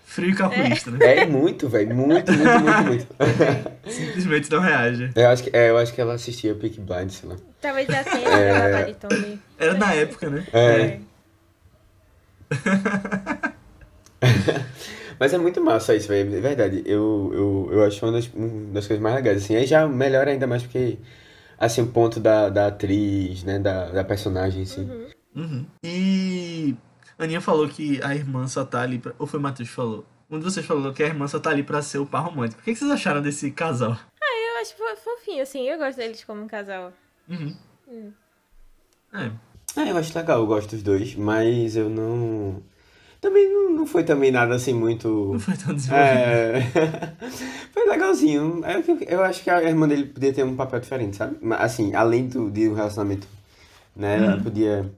[0.07, 1.17] Frio e calculista, né?
[1.17, 1.93] é muito, velho.
[1.93, 3.07] Muito, muito, muito, muito.
[3.91, 5.11] Simplesmente não reage.
[5.13, 7.35] Eu acho que, é, eu acho que ela assistia Peaky Blinders, sei lá.
[7.61, 8.49] Talvez já tenha É.
[8.49, 8.71] é...
[8.71, 9.37] baritão de...
[9.59, 10.47] Era na época, né?
[10.53, 10.99] É.
[15.19, 16.37] Mas é muito massa isso, velho.
[16.37, 16.83] É verdade.
[16.85, 19.57] Eu, eu, eu acho uma das, uma das coisas mais legais, assim.
[19.57, 20.97] Aí já melhora ainda mais porque,
[21.59, 23.59] assim, o ponto da, da atriz, né?
[23.59, 24.89] Da, da personagem, assim.
[25.35, 25.65] Uhum.
[25.83, 26.86] E a
[27.19, 29.13] Aninha falou que a irmã só tá ali pra...
[29.17, 30.05] Ou foi o Matheus que falou?
[30.29, 32.61] Um de vocês falou que a irmã só tá ali pra ser o par romântico.
[32.61, 33.91] O que que vocês acharam desse casal?
[34.21, 35.61] Eu acho fo- fofinho, assim.
[35.67, 36.91] Eu gosto deles como um casal.
[37.29, 37.55] Uhum.
[37.87, 38.11] Hum.
[39.13, 39.31] É.
[39.75, 42.61] Ah, eu acho legal, eu gosto dos dois, mas eu não...
[43.21, 45.07] Também não, não foi também nada, assim, muito...
[45.33, 46.11] Não foi tão desenvolvido.
[46.17, 46.61] É.
[47.73, 48.61] Foi legalzinho.
[48.65, 51.37] É Eu, eu acho que a irmã dele podia ter um papel diferente, sabe?
[51.41, 53.27] Mas, Assim, além do, de um relacionamento
[53.95, 54.17] Né?
[54.17, 54.91] Ela podia.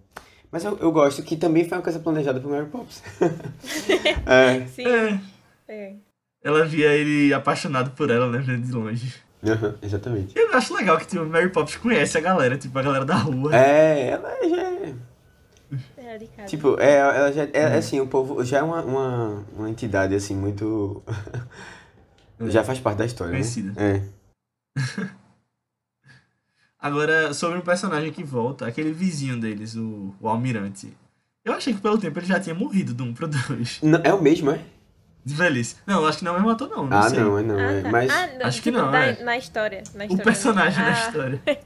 [0.52, 3.04] Mas eu, eu gosto que também foi uma coisa planejada por Mary Poppins.
[4.26, 4.66] é.
[4.68, 4.88] Sim.
[4.88, 5.20] É.
[5.68, 5.96] É.
[6.44, 8.40] Ela via ele apaixonado por ela, né?
[8.40, 9.14] vendo De longe.
[9.46, 10.38] Aham, exatamente.
[10.38, 13.56] Eu acho legal que tipo, Mary Poppins conhece a galera, tipo, a galera da rua.
[13.56, 14.96] É, ela já é.
[15.98, 16.48] É de casa.
[16.48, 20.36] Tipo, é, ela já é assim, o povo já é uma, uma, uma entidade assim
[20.36, 21.04] muito.
[22.48, 23.34] já faz parte da história.
[23.34, 23.72] Conhecida.
[23.80, 24.04] Né?
[24.78, 25.10] É.
[26.82, 30.96] Agora, sobre um personagem que volta, aquele vizinho deles, o, o Almirante.
[31.44, 33.80] Eu achei que pelo tempo ele já tinha morrido do 1 pro 2.
[33.84, 34.60] Não, é o mesmo, é?
[35.26, 35.76] De velhice.
[35.86, 36.88] Não, acho que não é o mesmo ator, não.
[36.88, 37.20] não ah, sei.
[37.20, 37.58] não, é não.
[37.58, 37.82] Ah, é.
[37.82, 37.92] tá.
[37.92, 38.12] Mas.
[38.12, 39.24] Ah, não, Acho que tipo, não, da- é.
[39.24, 39.84] Na história.
[39.94, 41.42] Na O história personagem na Ah, história.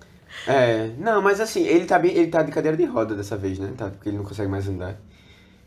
[0.48, 0.88] É.
[0.98, 2.12] Não, mas assim, ele tá bem.
[2.12, 3.72] Ele tá de cadeira de roda dessa vez, né?
[3.78, 5.00] Tá, porque ele não consegue mais andar.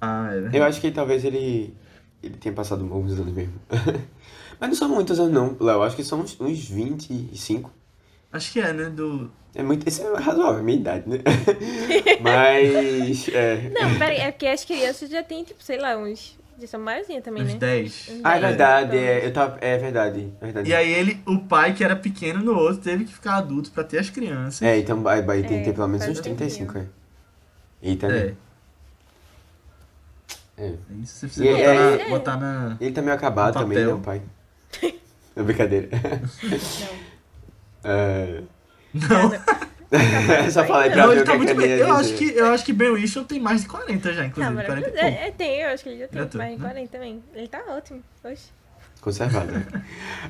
[0.01, 0.59] Ah, é.
[0.59, 1.72] Eu acho que talvez ele.
[2.20, 3.55] Ele tenha passado alguns anos mesmo.
[4.59, 5.82] mas não são muitos anos, não, Léo.
[5.82, 7.70] Acho que são uns, uns 25.
[8.33, 8.85] Acho que é, né?
[8.91, 9.31] Do.
[9.55, 9.89] É muito.
[9.89, 11.18] Isso é razoável, minha idade, né?
[12.20, 13.29] mas.
[13.29, 13.70] É.
[13.70, 16.37] Não, peraí, é porque as crianças já têm, tipo, sei lá, uns.
[16.59, 17.59] Já são maiorzinhas também, Uns né?
[17.59, 18.09] 10.
[18.09, 19.09] Uns Ah, é 10, verdade, então.
[19.09, 20.70] é, eu tava, é verdade, é verdade.
[20.70, 23.85] E aí ele, o pai que era pequeno no outro, teve que ficar adulto pra
[23.85, 24.62] ter as crianças.
[24.62, 26.87] É, então vai, vai tem, É, tem pelo menos uns um 35, é.
[27.83, 28.09] Eita, É.
[28.11, 28.35] né?
[30.57, 30.64] É.
[30.68, 30.72] É
[31.03, 31.74] isso, se você E botar, é-
[32.05, 32.77] na, botar na.
[32.81, 34.22] Ele tá meio acabado também, né, o pai?
[35.37, 35.89] É brincadeira.
[37.85, 38.43] É...
[38.95, 39.31] Não.
[40.51, 41.70] Só falei pra Não, ele o tá que, muito é ele bem.
[41.79, 44.55] Eu acho, que, eu acho que Ben Whishaw tem mais de 40 já, inclusive.
[44.55, 44.93] 40 e maravilhoso.
[44.93, 45.07] pouco.
[45.07, 46.68] É, é, tem, eu acho que ele já tem Já tô, mais de né?
[46.68, 47.22] 40 também.
[47.35, 48.03] Ele tá ótimo.
[48.24, 48.51] Oxe.
[49.01, 49.53] Conservado.
[49.53, 49.64] né?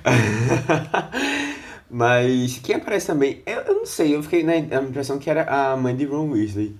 [1.88, 5.44] Mas quem aparece também, eu, eu não sei, eu fiquei na na impressão que era
[5.44, 6.76] a mãe de Ron Weasley.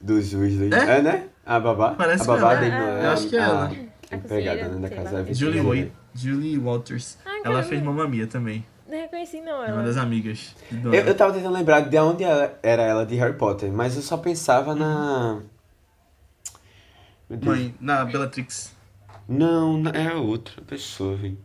[0.00, 0.70] Dos Weasley.
[0.72, 0.98] É?
[0.98, 1.24] É, né?
[1.44, 1.90] A babá?
[1.96, 2.60] Parece a babá ela.
[2.60, 3.06] dele, Ah, não é?
[3.06, 3.72] eu acho que é a, ela.
[4.10, 5.20] A empregada cozinheira, né, da casa.
[5.20, 7.18] a Julie, Julie Walters.
[7.26, 8.64] Ah, ela fez Mamma Mia também.
[9.08, 9.64] Reconheci, não.
[9.64, 9.82] É uma Ela.
[9.84, 10.54] das amigas.
[10.70, 14.02] Eu, eu tava tentando lembrar de onde ela, era ela de Harry Potter, mas eu
[14.02, 15.40] só pensava na.
[17.28, 17.56] Meu Deus.
[17.56, 18.76] Mãe, na Bellatrix.
[19.26, 21.38] Não, é outra pessoa, velho.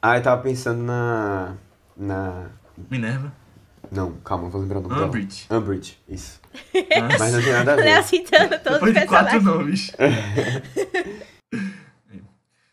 [0.00, 1.54] Ah, eu tava pensando na.
[1.96, 2.50] Na.
[2.90, 3.32] Minerva.
[3.90, 5.06] Não, calma, eu vou lembrar o nome dela.
[5.06, 5.46] Umbridge.
[5.50, 6.40] Umbridge, isso.
[6.74, 7.18] Nossa.
[7.18, 7.84] Mas não tem nada a ver.
[7.84, 9.92] Léo citando todos Depois de quatro nomes.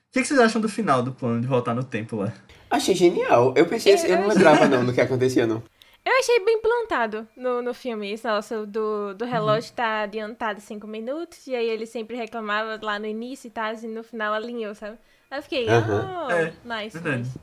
[0.10, 2.34] O que, que vocês acham do final do plano de voltar no tempo lá?
[2.70, 3.53] Achei genial.
[3.55, 5.63] Eu pensei, assim, eu não lembrava não do que acontecia, não.
[6.05, 8.11] Eu achei bem plantado no, no filme.
[8.11, 11.45] Esse negócio do, do relógio tá adiantado cinco minutos.
[11.47, 13.74] E aí ele sempre reclamava lá no início e tal.
[13.74, 14.97] E no final alinhou, sabe?
[15.30, 16.28] Aí eu fiquei, Aham.
[16.28, 17.24] oh, É, nice, verdade.
[17.24, 17.39] nice.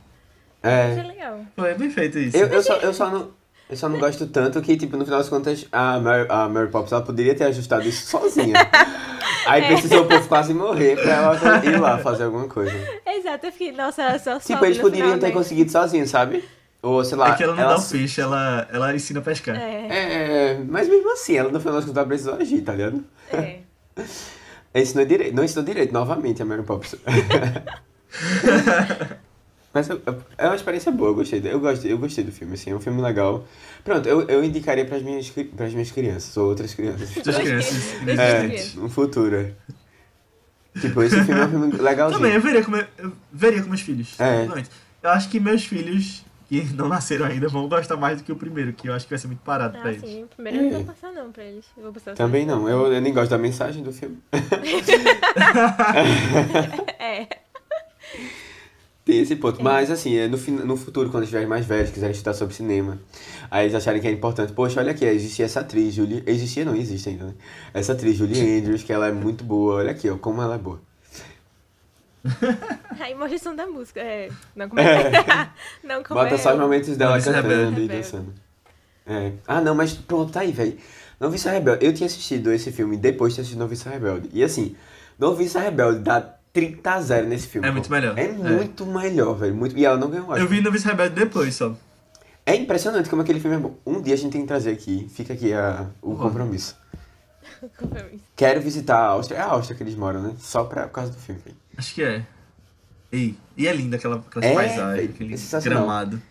[0.63, 0.83] É.
[0.85, 1.45] Achei legal.
[1.55, 2.37] Foi bem feito isso.
[2.37, 3.33] Eu, eu, só, eu, só não,
[3.69, 6.69] eu só não gosto tanto que, tipo, no final das contas, a Mary, a Mary
[6.69, 8.55] Poppins ela poderia ter ajustado isso sozinha.
[9.45, 12.73] Aí precisou o povo quase morrer pra ela ir lá fazer alguma coisa.
[13.05, 16.43] Exato, eu fiquei, nossa, ela só Tipo, eles poderiam final, ter conseguido sozinhos, sabe?
[16.81, 17.31] Ou, sei lá.
[17.31, 19.55] É que ela não ela dá o peixe, ela, ela ensina a pescar.
[19.55, 23.03] É, É, mas mesmo assim, ela no final das contas precisou agir, tá ligado?
[23.33, 23.59] é.
[24.75, 26.95] Ensinou direito, não ensinou direito, novamente, a Mary Poppins.
[29.77, 30.01] Mas eu-
[30.39, 31.39] é uma experiência boa, eu gostei.
[31.45, 33.45] Eu gostei, eu gostei do filme, assim, é um filme legal.
[33.83, 37.13] Pronto, eu, eu indicaria pras minhas, pras minhas crianças, ou outras crianças.
[37.23, 37.93] Das crianças.
[38.07, 38.73] É, crianças.
[38.73, 39.35] no futuro.
[39.35, 39.51] é.
[40.81, 42.19] Tipo, esse filme é um filme legalzinho.
[42.19, 44.19] Também, eu veria com, meu- eu veria com meus filhos.
[44.19, 44.47] É.
[45.03, 48.35] Eu acho que meus filhos, que não nasceram ainda, vão gostar mais do que o
[48.35, 50.01] primeiro, que eu acho que vai ser muito parado pra Ah, eles.
[50.09, 50.23] sim.
[50.23, 51.65] O primeiro eu não vou passar não pra eles.
[51.77, 54.17] Eu vou passar Também não, eu, eu nem gosto da mensagem do filme.
[56.99, 57.27] É.
[59.07, 59.63] Tem esse ponto.
[59.63, 62.99] Mas, assim, é no, no futuro, quando estiverem mais velhos, quiserem estudar sobre cinema,
[63.49, 64.51] aí eles acharem que é importante.
[64.51, 66.21] Poxa, olha aqui, existia essa atriz, Julie.
[66.27, 67.33] Existia, não existe ainda, né?
[67.73, 69.75] Essa atriz, Julie Andrews, que ela é muito boa.
[69.75, 70.81] Olha aqui, ó, como ela é boa.
[72.99, 74.01] Aí mostra o som da música.
[74.01, 74.29] É.
[74.53, 74.91] Não começa.
[75.81, 76.25] não começa.
[76.25, 78.33] Bota só os momentos dela Noviça cantando e dançando.
[79.05, 79.31] É.
[79.47, 80.77] Ah, não, mas pronto, tá aí, velho.
[81.17, 81.85] Noviça Rebelde.
[81.85, 84.29] Eu tinha assistido esse filme depois de assistir Noviça Rebelde.
[84.33, 84.75] E assim,
[85.17, 87.67] Noviça Rebelde dá 30 a 0 nesse filme.
[87.67, 87.75] É pô.
[87.75, 88.17] muito melhor.
[88.17, 88.31] É É.
[88.31, 89.53] muito melhor, velho.
[89.55, 89.77] Muito...
[89.77, 90.41] E ela não ganhou, acho.
[90.41, 91.75] Eu vi no Vice Rebelde depois só.
[92.43, 93.75] É impressionante como aquele filme é bom.
[93.85, 96.17] Um dia a gente tem que trazer aqui, fica aqui a, o Uhum.
[96.17, 96.75] compromisso.
[97.77, 98.23] Compromisso.
[98.35, 99.37] Quero visitar a Áustria.
[99.37, 100.33] É a Áustria que eles moram, né?
[100.39, 101.55] Só pra, por causa do filme, velho.
[101.77, 102.25] Acho que é.
[103.11, 106.21] Ei, e é linda aquela, aquelas É, paisagens, velho, aquele é gramado.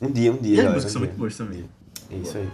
[0.00, 0.56] Um dia, um dia.
[0.56, 1.64] E as músicas são muito boas também.
[2.10, 2.48] É isso aí.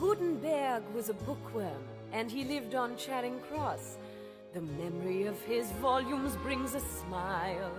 [0.00, 3.98] Gutenberg was a bookworm, and he lived on Charing Cross.
[4.54, 7.70] The memory of his volumes brings a smile.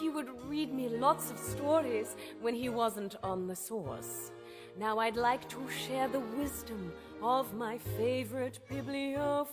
[0.00, 4.32] He would read me lots of stories when he wasn't on the source.
[4.78, 6.90] Now I'd like to share the wisdom
[7.22, 9.44] of my favorite bibliophile.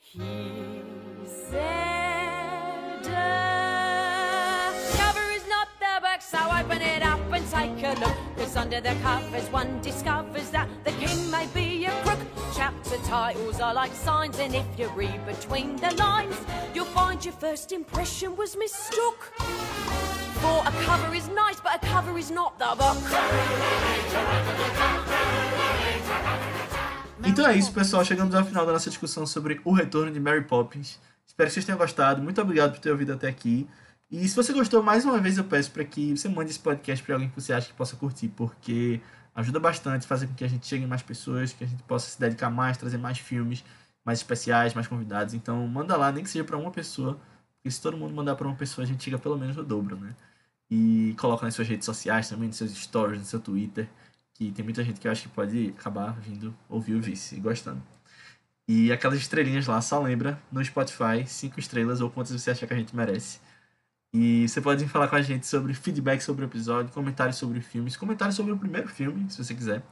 [0.00, 0.80] He
[1.26, 8.29] said, uh, cover is not the book, so open it up and take a look.
[8.56, 12.18] Under the covers one discovers that the king may be a crook.
[12.54, 16.36] Chapter titles are like signs, and if you read between the lines,
[16.74, 19.32] you'll find your first impression was mistook.
[20.40, 22.98] For a cover is nice, but a cover is not the book.
[27.24, 28.04] Então é isso, pessoal.
[28.04, 30.98] Chegamos ao final da nossa discussão sobre o retorno de Mary Poppins.
[31.26, 32.20] Espero que vocês tenham gostado.
[32.20, 33.68] Muito obrigado por ter ouvido até aqui.
[34.10, 37.04] E se você gostou, mais uma vez eu peço para que você mande esse podcast
[37.04, 39.00] para alguém que você acha que possa curtir, porque
[39.34, 42.20] ajuda bastante fazer com que a gente chegue mais pessoas, que a gente possa se
[42.20, 43.64] dedicar mais, trazer mais filmes
[44.04, 45.34] mais especiais, mais convidados.
[45.34, 47.20] Então manda lá, nem que seja para uma pessoa,
[47.54, 49.96] porque se todo mundo mandar para uma pessoa, a gente chega pelo menos o dobro,
[49.96, 50.14] né?
[50.70, 53.88] E coloca nas suas redes sociais também, nos seus stories, no seu Twitter
[54.40, 57.40] que tem muita gente que eu acho que pode acabar vindo ouvir o Vice e
[57.40, 57.82] gostando.
[58.66, 62.72] E aquelas estrelinhas lá, só lembra, no Spotify, cinco estrelas ou quantas você achar que
[62.72, 63.38] a gente merece.
[64.12, 67.96] E você pode falar com a gente sobre feedback sobre o episódio, comentários sobre filmes,
[67.96, 69.84] comentários sobre o primeiro filme, se você quiser.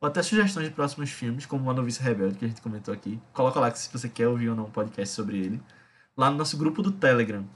[0.00, 3.20] Ou até sugestões de próximos filmes, como o Novice Rebelde, que a gente comentou aqui.
[3.32, 5.62] Coloca lá se você quer ouvir ou não um podcast sobre ele.
[6.16, 7.46] Lá no nosso grupo do Telegram.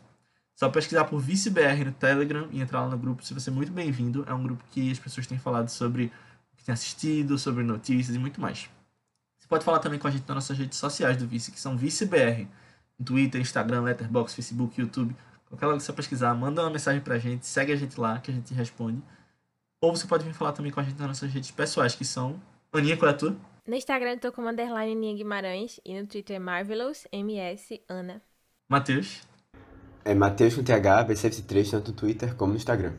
[0.55, 3.25] Só pesquisar por ViceBR no Telegram e entrar lá no grupo.
[3.25, 4.25] Se você é muito bem-vindo.
[4.27, 6.13] É um grupo que as pessoas têm falado sobre
[6.57, 8.69] que tem assistido, sobre notícias e muito mais.
[9.39, 11.77] Você pode falar também com a gente nas nossas redes sociais do Vice, que são
[11.77, 12.47] ViceBR.
[13.03, 15.17] Twitter, Instagram, Letterboxd, Facebook, YouTube.
[15.51, 18.31] Qualquer lugar que você pesquisar, manda uma mensagem pra gente, segue a gente lá que
[18.31, 19.03] a gente responde.
[19.83, 22.41] Ou você pode vir falar também com a gente nas nossas redes pessoais, que são.
[22.73, 23.37] Aninha, qual é a tua?
[23.67, 28.23] No Instagram eu tô como underline Aninha Guimarães e no Twitter é Marvelous MS Ana.
[28.69, 29.23] Matheus.
[30.05, 32.95] É Matheus com TH, BCF3, tanto no Twitter como no Instagram.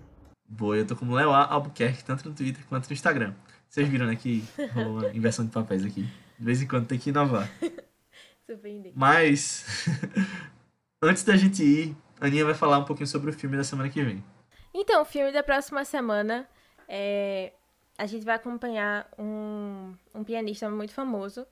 [0.47, 1.45] Boa, eu tô como Leo A.
[1.45, 3.33] Albuquerque, tanto no Twitter quanto no Instagram.
[3.69, 4.43] Vocês viram, né, que
[4.73, 6.01] rolou uma inversão de papéis aqui.
[6.37, 7.49] De vez em quando tem que inovar.
[8.45, 8.93] Surpreendente.
[8.97, 9.87] Mas,
[11.01, 13.89] antes da gente ir, a Aninha vai falar um pouquinho sobre o filme da semana
[13.89, 14.23] que vem.
[14.71, 16.47] Então, o filme da próxima semana
[16.87, 17.51] é.
[17.97, 21.45] A gente vai acompanhar um, um pianista muito famoso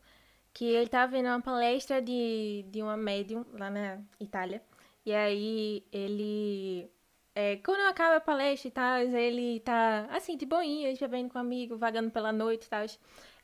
[0.53, 4.61] que ele tá vendo uma palestra de, de uma médium lá na Itália.
[5.05, 6.89] E aí ele.
[7.35, 11.41] É, quando acaba a palestra e tal, ele tá assim, de boinha, bebendo com um
[11.41, 12.85] amigo, vagando pela noite e tal.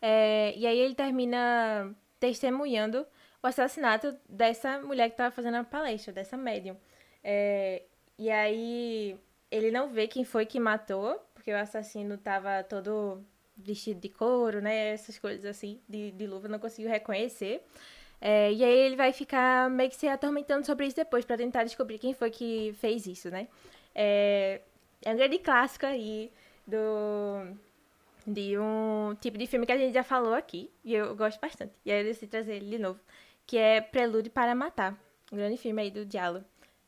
[0.01, 3.05] É, e aí ele termina testemunhando
[3.41, 6.75] o assassinato dessa mulher que tava fazendo a palestra, dessa médium.
[7.27, 7.81] É,
[8.19, 9.17] e aí
[9.49, 13.25] ele não vê quem foi que matou, porque o assassino tava todo
[13.57, 14.89] vestido de couro, né?
[14.93, 17.63] Essas coisas assim, de, de luva, não conseguiu reconhecer.
[18.21, 21.63] É, e aí ele vai ficar meio que se atormentando sobre isso depois, para tentar
[21.63, 23.47] descobrir quem foi que fez isso, né?
[23.95, 24.61] É,
[25.03, 26.31] é um grande clássico aí
[26.67, 27.55] do,
[28.27, 31.73] de um tipo de filme que a gente já falou aqui, e eu gosto bastante.
[31.83, 32.99] E aí eu decidi trazer ele de novo,
[33.47, 34.95] que é Prelude para Matar.
[35.31, 36.45] Um grande filme aí do Diallo,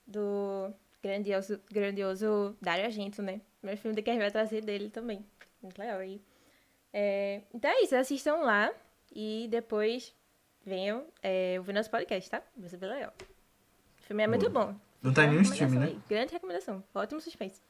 [0.07, 3.41] do grandioso, grandioso Dario Argento, né?
[3.59, 5.25] Primeiro filme que a gente vai trazer dele também.
[5.61, 6.21] Muito legal aí.
[6.93, 8.71] É, então é isso, assistam lá
[9.13, 10.13] e depois
[10.65, 12.41] venham é, ouvir nosso podcast, tá?
[12.55, 13.13] Vai ser bem legal.
[13.99, 14.73] O filme é muito bom.
[15.01, 15.85] Não tá em nenhum streaming, né?
[15.87, 16.83] aí, Grande recomendação.
[16.95, 17.61] Ótimo suspense.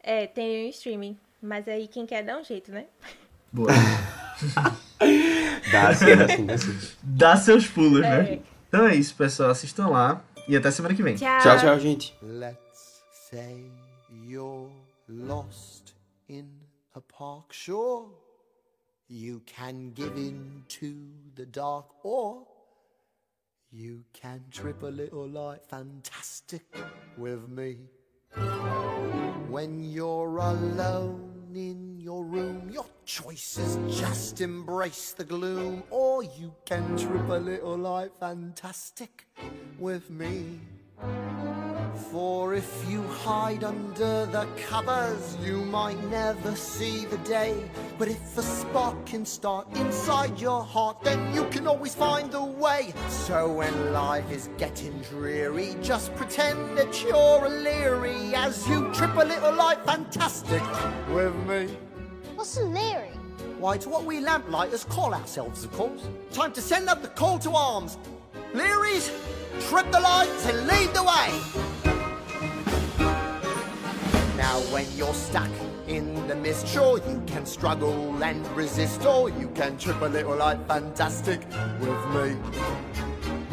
[0.00, 1.18] É, tem um streaming.
[1.42, 2.86] Mas aí quem quer dá um jeito, né?
[3.52, 3.68] Boa.
[5.70, 6.78] Dá sim, dá sim, dá sim.
[7.02, 8.34] Dá seus pulos, né?
[8.34, 8.40] É.
[8.68, 9.50] Então é isso, pessoal.
[9.50, 10.22] Assistam lá.
[10.46, 11.16] E até semana que vem.
[11.16, 11.40] Tchau.
[11.42, 12.14] Tchau, tchau, gente.
[12.22, 13.70] Let's say
[14.10, 14.70] you're
[15.08, 15.94] lost
[16.28, 16.46] in
[16.94, 18.10] a park, sure.
[19.08, 20.94] You can give in to
[21.34, 22.46] the dark, or
[23.70, 26.64] you can trip a little like fantastic
[27.16, 27.78] with me.
[29.48, 36.54] When you're alone in your room, your choice is just embrace the gloom, or you
[36.66, 39.26] can trip a little like fantastic
[39.78, 40.60] with me.
[42.10, 47.70] For if you hide under the covers, you might never see the day.
[47.96, 52.44] But if a spark can start inside your heart, then you can always find the
[52.44, 52.92] way.
[53.08, 59.16] So when life is getting dreary, just pretend that you're a leery as you trip
[59.16, 60.62] a little light fantastic
[61.08, 61.74] with me.
[62.44, 62.58] What's?
[63.58, 66.06] Why, it's what we lamplighters call ourselves, of course.
[66.30, 67.96] Time to send up the call to arms.
[68.52, 69.10] Learys,
[69.70, 71.30] trip the lights and lead the way.
[74.36, 75.48] Now, when you're stuck
[75.86, 80.36] in the mist, sure you can struggle and resist, or you can trip a little
[80.36, 81.40] like fantastic
[81.80, 82.36] with me.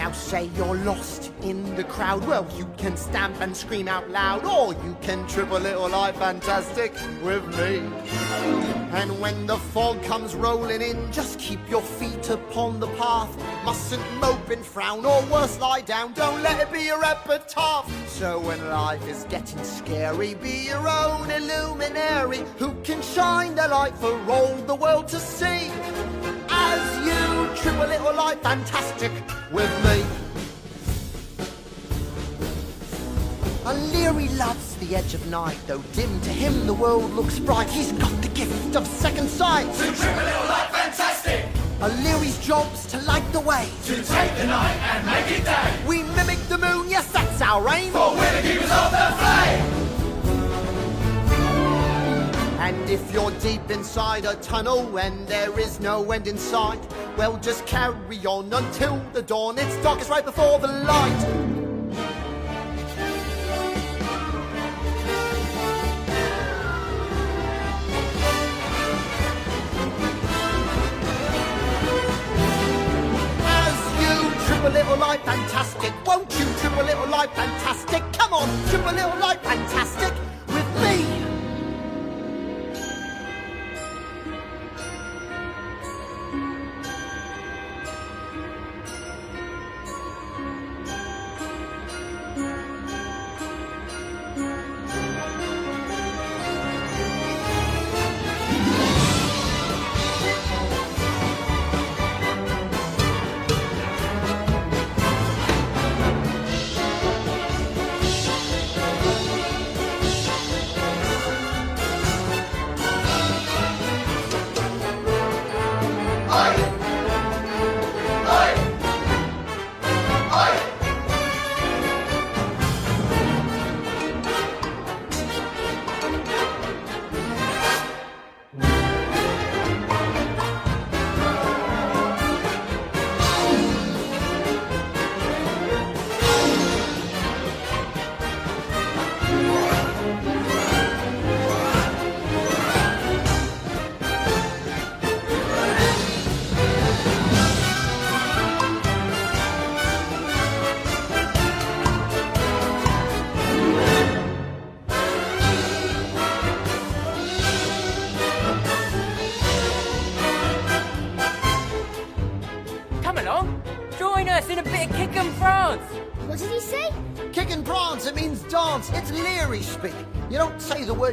[0.02, 2.26] Now, say you're lost in the crowd.
[2.26, 6.16] Well, you can stamp and scream out loud, or you can trip a little like
[6.16, 6.92] fantastic
[7.22, 7.78] with me.
[8.98, 13.30] And when the fog comes rolling in, just keep your feet upon the path.
[13.64, 16.14] Mustn't mope and frown, or worse, lie down.
[16.14, 17.88] Don't let it be your epitaph.
[18.08, 23.96] So when life is getting scary, be your own illuminary who can shine the light
[24.00, 25.70] for all the world to see.
[26.50, 27.21] As you
[27.62, 29.12] trip a little like fantastic
[29.52, 30.04] with me.
[33.64, 37.70] O'Leary loves the edge of night, though dim to him the world looks bright.
[37.70, 39.72] He's got the gift of second sight.
[39.76, 41.46] To trip a little like fantastic.
[41.84, 43.70] O'Leary's job's to light the way.
[43.86, 45.88] To take the night and make it day.
[45.88, 47.92] We mimic the moon, yes, that's our aim.
[47.92, 49.81] For we're the keepers of the flame.
[52.72, 56.80] And if you're deep inside a tunnel and there is no end in sight,
[57.18, 59.58] well, just carry on until the dawn.
[59.58, 61.20] It's darkest right before the light.
[74.48, 78.02] Trip a little like fantastic, won't you trip a little like fantastic?
[78.14, 80.14] Come on, trip a little like fantastic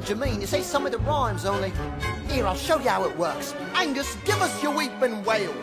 [0.09, 1.73] say you mean, you say something that rhymes only.
[2.29, 3.55] Here, I'll show you how it works.
[3.75, 5.55] Angus, give us your weeping wail.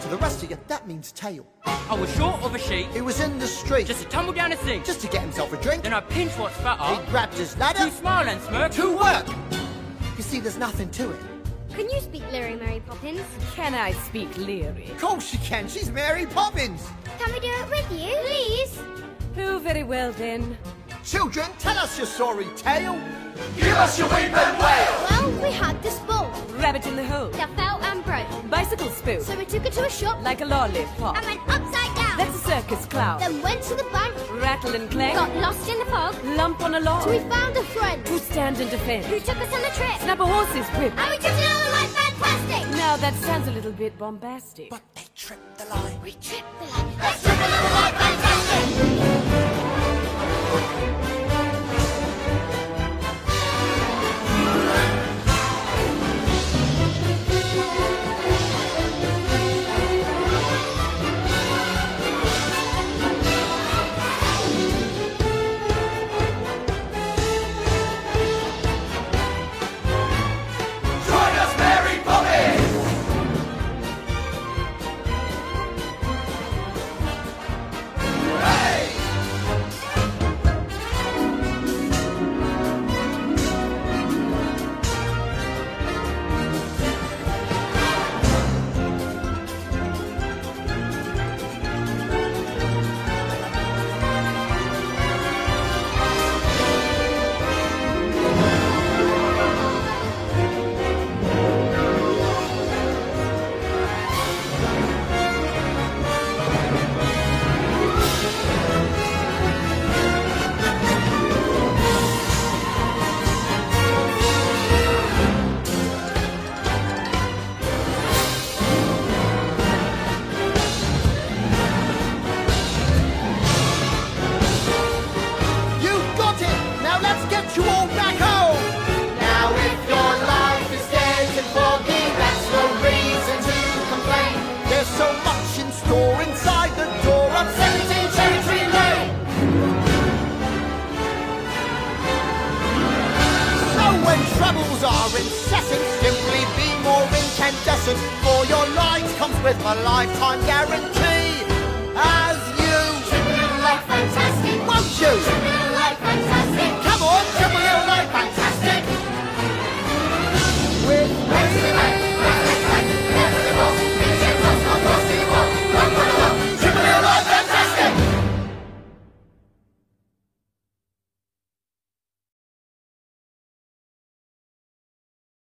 [0.00, 1.46] To the rest of you, that means tail.
[1.64, 2.88] I was short of a sheep.
[2.92, 4.84] He was in the street just to tumble down a sink.
[4.84, 5.84] just to get himself a drink.
[5.84, 8.72] Then I pinched what's fatter, He grabbed his to ladder smile and smirk.
[8.72, 9.26] to work.
[10.16, 11.20] You see, there's nothing to it.
[11.74, 13.22] Can you speak Leary Mary Poppins?
[13.54, 14.90] Can I speak Leary?
[14.90, 15.68] Of course she can.
[15.68, 16.86] She's Mary Poppins.
[17.18, 18.16] Can we do it with you?
[18.26, 18.78] Please.
[19.38, 20.58] Oh, very well then.
[21.04, 22.98] Children, tell us your sorry tale.
[23.56, 25.06] Give us your weep and wail.
[25.10, 27.28] Well, we had this ball Rabbit in the hole.
[27.30, 28.50] that fell and broke.
[28.50, 29.20] Bicycle spoon.
[29.20, 31.16] So we took it to a shop Like a lollipop.
[31.16, 32.18] and went upside down.
[32.18, 33.18] That's a circus clown.
[33.18, 35.16] Then went to the bank, Rattle and clank.
[35.16, 36.14] got lost in the fog.
[36.24, 37.02] Lump on a log.
[37.02, 39.04] So we found a friend To stand and defend.
[39.06, 40.00] who took us on a trip.
[40.02, 40.92] Snap a horse's whip.
[40.96, 42.70] And we took it all like fantastic.
[42.76, 44.70] Now that sounds a little bit bombastic.
[44.70, 46.00] But they tripped the line.
[46.02, 46.92] We tripped the line.
[47.00, 49.61] Let's trip a little like fantastic.
[50.52, 51.01] Thank you.